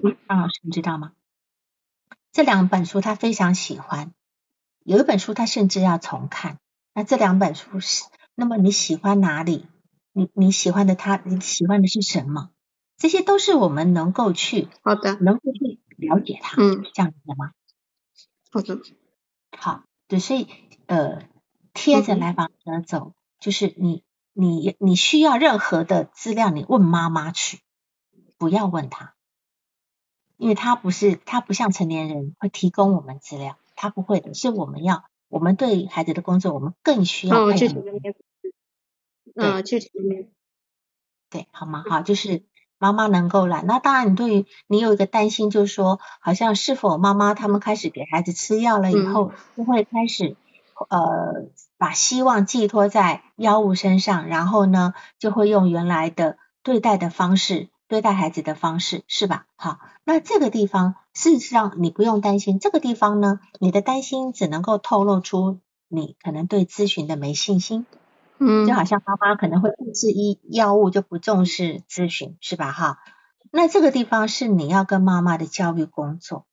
[0.00, 1.12] 张老师，你知道吗？
[2.32, 4.12] 这两本书他非常喜欢，
[4.84, 6.58] 有一本书他甚至要重看。
[6.94, 9.66] 那这两本书是，那么你喜欢哪里？
[10.12, 12.50] 你你喜欢的他，你喜欢的是什么？
[12.96, 17.52] 这些都是我们能够去好的，能够去了解他，嗯，这样子的吗？
[18.50, 18.78] 好的，
[19.56, 20.48] 好，对，所以
[20.86, 21.22] 呃，
[21.72, 27.60] 贴着来访者走，就是你你你需要任何的资料，你问妈妈去，
[28.36, 29.14] 不要问他，
[30.40, 38.14] 因为他不是他不像成年人会提供我们资料，他不会的，是我们要我们对孩子的工作，我们更需要嗯，配合具体的面，
[39.34, 40.28] 嗯，具体的面，
[41.28, 41.84] 对，好吗？
[41.86, 42.42] 好，就是
[42.78, 43.62] 妈妈能够来。
[43.64, 50.36] 那当然，你对于你有一个担心，就是说，好像是否妈妈他们开始给孩子吃药了以后，就会开始
[50.88, 59.46] 呃把希望寄托在药物身上，然后呢，就会用原来的对待的方式对待孩子的方式，是吧？
[59.56, 67.84] 好，那这个地方事实上你不用担心，这个地方呢，你的担心只能够透露出你可能对咨询的没信心。
[68.38, 72.70] 嗯就好像妈妈可能会重视医药物，就不重视咨询，是吧？
[72.70, 72.98] 哈，
[73.50, 76.46] 那这个地方是你要跟妈妈的教育工作，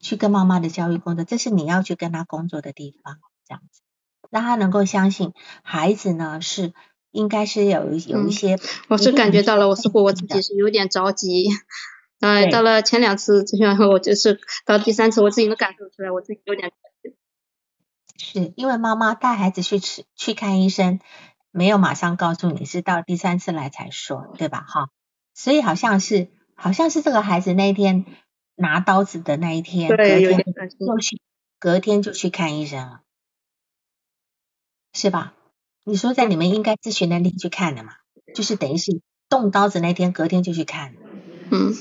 [0.00, 3.82] 去跟妈妈的教育工作，这是你要去跟他工作的地方，这样子，
[4.28, 5.32] 让他能够相信
[5.62, 6.74] 孩子呢是
[7.16, 8.58] 应该是有有一些，
[8.88, 11.48] 我是感觉到了，我似乎我自己是有点着急。
[12.20, 17.16] 呃，到了前两次咨询后，我就是到第三次，我自己能感受出来，我自己有点着急。
[18.18, 21.00] 是因为妈妈带孩子去吃去看医生，
[21.50, 24.64] 没有马上告诉你是到第三次来才说，对吧？
[24.66, 24.88] 哈，
[25.34, 28.04] 所以好像是好像是这个孩子那一天
[28.54, 30.22] 拿刀子的那一天，隔对，
[31.58, 33.00] 隔天就去看医生了，
[34.94, 35.34] 是吧？
[35.88, 37.92] 你说在你们应该咨询那天去看的嘛，
[38.34, 41.00] 就是等于是动刀子那天隔天就去看了，
[41.52, 41.74] 嗯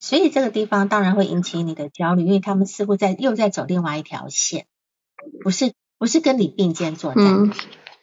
[0.00, 4.66] 所以这个地方当然会引起你的焦虑，因为他们似乎在又在走另外一条线，
[5.42, 7.22] 不是不是跟你并肩作战。
[7.22, 7.52] 嗯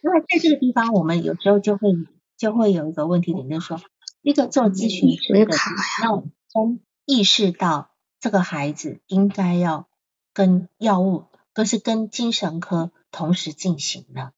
[0.03, 1.89] 因为在这个地方，我们有时候就会
[2.37, 3.81] 就会有一个问题点，就是说，
[4.23, 5.55] 一个做咨询师的
[6.01, 9.87] 那我们先意识到这个孩子应该要
[10.33, 14.33] 跟药物，都是跟精神科同时进行的。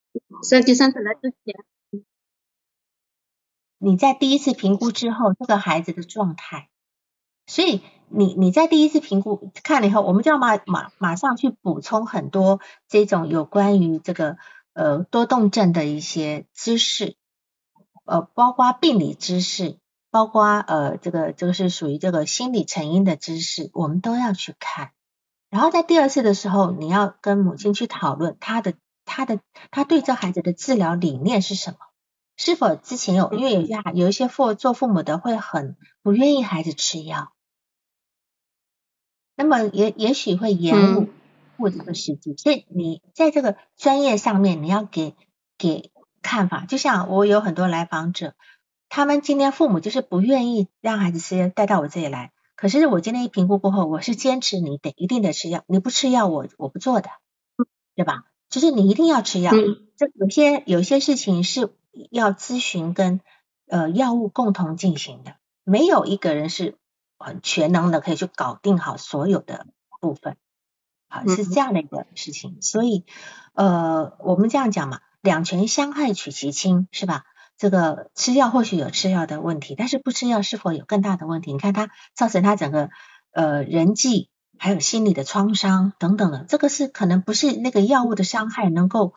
[0.47, 2.03] 在第三次来之前，
[3.77, 6.69] 你在第一次评估之后，这个孩子的状态，
[7.47, 14.37] 所以你你在第一次评估看了以后，我们就要马马马上去补充很多这种有关于这个
[14.73, 17.15] 呃多动症的一些知识，
[18.05, 19.77] 呃，包括病理知识，
[20.11, 24.91] 包括呃这个这个是属于这个心理成因的知识，我们都要去看。
[25.49, 28.73] 然后在第二次的时候，你要跟母亲去讨论他的
[29.05, 29.39] 他的
[29.71, 31.77] 他对这孩子的治疗理念是什么。
[32.35, 37.31] 是否之前有，因为有些孩有一些父做父母的会很不愿意孩子吃药，
[39.35, 41.09] 那么也也许会延误
[41.59, 45.13] 或这个时机，所以你在这个专业上面你要给
[45.59, 45.91] 给
[46.23, 46.65] 看法。
[46.65, 48.33] 就像我有很多来访者，
[48.89, 52.31] 他们今天父母就是不愿意让孩子吃药，带到我这里来。
[52.55, 57.11] 可是我今天一评估过后，我是坚持你得一定得吃药，你不吃药我我不做的，
[57.93, 58.23] 对吧？
[58.53, 59.51] 就是你一定要吃药。
[59.51, 61.73] 嗯这有些有些事情是
[62.11, 63.19] 要咨询跟
[63.67, 66.77] 呃药物共同进行的，没有一个人是
[67.17, 69.65] 很全能的可以去搞定好所有的
[69.99, 70.37] 部分，
[71.09, 72.59] 好是这样的一个事情。
[72.61, 73.05] 所以
[73.53, 77.23] 呃我们这样讲嘛，两权相害取其轻，是吧？
[77.57, 81.53] 这个吃药或许有吃药的问题，但是不吃药是否有更大的问题？
[81.53, 82.89] 你看它造成他整个
[83.31, 89.13] 呃人际还有心理的创伤等等的，这个是可能不是那个药物的伤害能够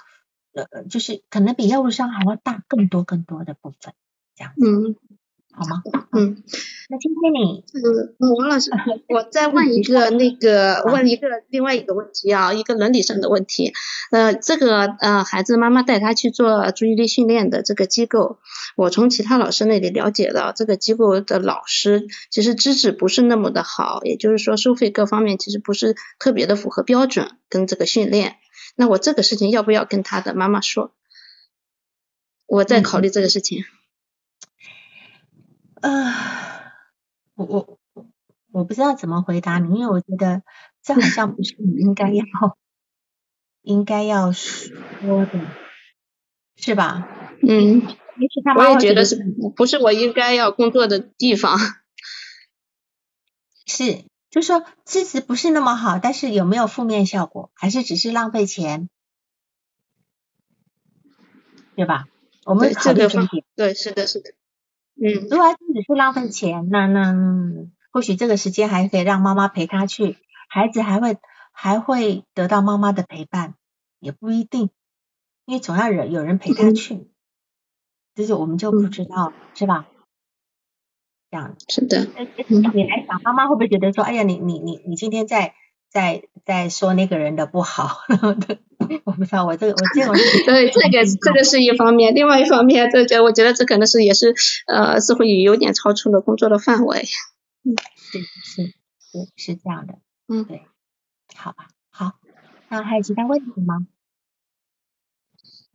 [0.52, 3.94] 呃，就是可能比药物伤害还要大更多更多的部分，
[4.34, 4.60] 这样子。
[4.66, 4.96] 嗯。
[5.56, 5.82] 好吗？
[6.12, 6.42] 嗯，
[6.90, 8.70] 那今天你这个王老师，
[9.08, 13.72] 我再问一个那个问一个另外一个问题啊，一个伦理上的问题。
[14.10, 18.38] 呃，这个呃孩子妈妈带他去做注意力训练的这个机构，
[18.76, 28.36] 我从其他老师那里了解到，这个机构的老师其实资质不是那么的好，也就是说收费各方面其实不是特别的符合标准跟这个训练。
[28.76, 30.92] 那我这个事情要不要跟他的妈妈说？
[32.46, 33.64] 我在考虑这个事情。
[35.86, 36.72] 呃，
[37.36, 38.06] 我我我
[38.50, 40.42] 我不知道怎么回答你，因为我觉得
[40.82, 42.24] 这好像不是你应该要
[43.62, 45.40] 应该要说的，
[46.56, 47.06] 是吧？
[47.46, 47.82] 嗯，
[48.18, 49.16] 也许他我也觉得是
[49.54, 51.56] 不是我应该要工作的地方？
[53.64, 58.88] 是，就说资质不是那么好，但是有没有负面效果，还是只是浪费钱，
[61.76, 62.06] 对吧？
[62.44, 63.44] 我们考这个方虑重点。
[63.54, 64.32] 对，是的，是的。
[64.98, 70.16] 嗯如果他只是浪费钱，那那嗯或许这个时间还可以让妈妈陪他去，
[70.48, 71.18] 孩子还会
[71.52, 73.54] 还会得到妈妈的陪伴，
[74.00, 74.70] 也不一定，
[75.44, 77.08] 因为总要有有人陪他嗯去，
[78.14, 79.86] 这就我们就不知道，是吧？
[81.30, 82.06] 这样，是的。
[82.16, 85.54] 呃你来想，妈妈会不会觉得说，哎呀，你你你你今天在
[85.90, 88.58] 在在说那个人的不好，然后的
[89.04, 90.14] 我不知道，我这个我这种
[90.44, 94.34] 对这个 这个是一方面，另外一方面，这个我觉得这可能是也是
[94.66, 97.04] 呃，似乎也有点超出了工作的范围。
[97.64, 98.66] 嗯是是
[99.00, 99.98] 是是这样的，
[100.28, 100.62] 嗯，对，
[101.34, 102.12] 好吧，好，
[102.68, 103.86] 那还有其他问题吗？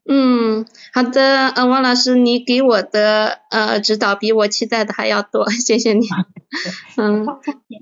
[0.03, 6.07] 嗯，好的，呃，王老师，你给我的呃指导比我期待的还要多，谢谢你。
[6.97, 7.27] 嗯，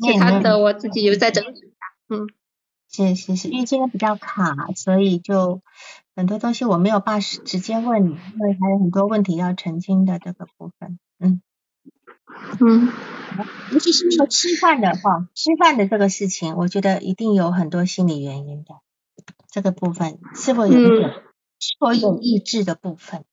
[0.01, 1.69] 其他的我自己有在整理一下。
[2.09, 2.27] 嗯，
[2.91, 5.61] 是是是，因为今天比较卡，所以就
[6.15, 10.99] 很多东西我没有办法直接问你，因为还有很多问题要澄清的这个部分。
[11.19, 11.41] 嗯
[12.59, 12.91] 嗯，
[13.71, 18.75] 尤其是那个吃饭的话，吃饭的这个事情，我觉得一定有很多心理原因的。
[19.51, 20.79] 这个部分是否有？
[21.61, 23.25] 是否有意志的部分？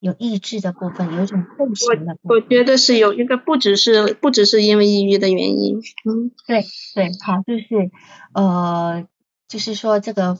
[0.00, 2.36] 有意志的部分，有一种共情的部分。
[2.36, 5.78] 我觉得是有一个，不只是不只是因为抑郁的原因。
[6.04, 6.64] 嗯，对
[6.94, 7.90] 对，好，就是
[8.32, 9.06] 呃，
[9.48, 10.38] 就是说这个，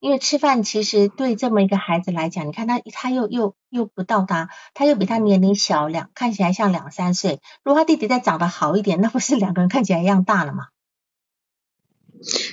[0.00, 7.40] 因为吃饭其实对这么一个孩子来讲，你看他他又又又不到达，他又比他年龄小两，看起来像两三岁。
[7.64, 10.66] 如果他弟弟再长得好一点，那不是两个人看起来一样大了吗？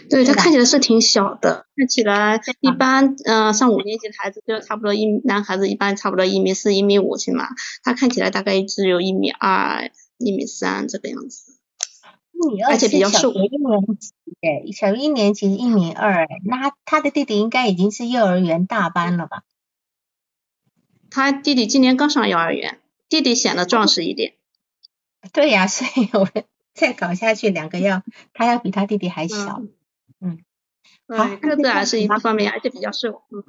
[0.09, 7.49] 对他看起来是挺小的，看起来一般，嗯，上五年级的孩子就差不多一男孩子一般差不多一米四、一米五起码，
[7.83, 11.51] 他看起来大概只有一米二、一米三这个样子，
[12.31, 13.33] 一米二，而且比较瘦。
[13.33, 13.49] 一年
[13.99, 19.43] 级，哎，小学一年级一米二，那他的弟弟应该已经是幼儿园大班了吧？
[21.09, 22.79] 他弟弟今年刚上幼儿园，
[23.09, 24.35] 弟弟显得壮实一点。
[25.33, 26.29] 对呀，所以我。
[26.77, 29.61] 再搞下去，两个要他要比他弟弟还小，
[30.21, 30.39] 嗯，
[31.07, 33.43] 好，个子还是一方面，而且比较瘦，嗯。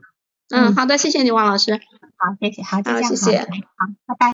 [0.50, 1.74] 嗯，好的，谢谢你，王老师，
[2.16, 3.16] 好，谢谢，好，好，谢。
[3.16, 4.26] 谢，好，拜拜。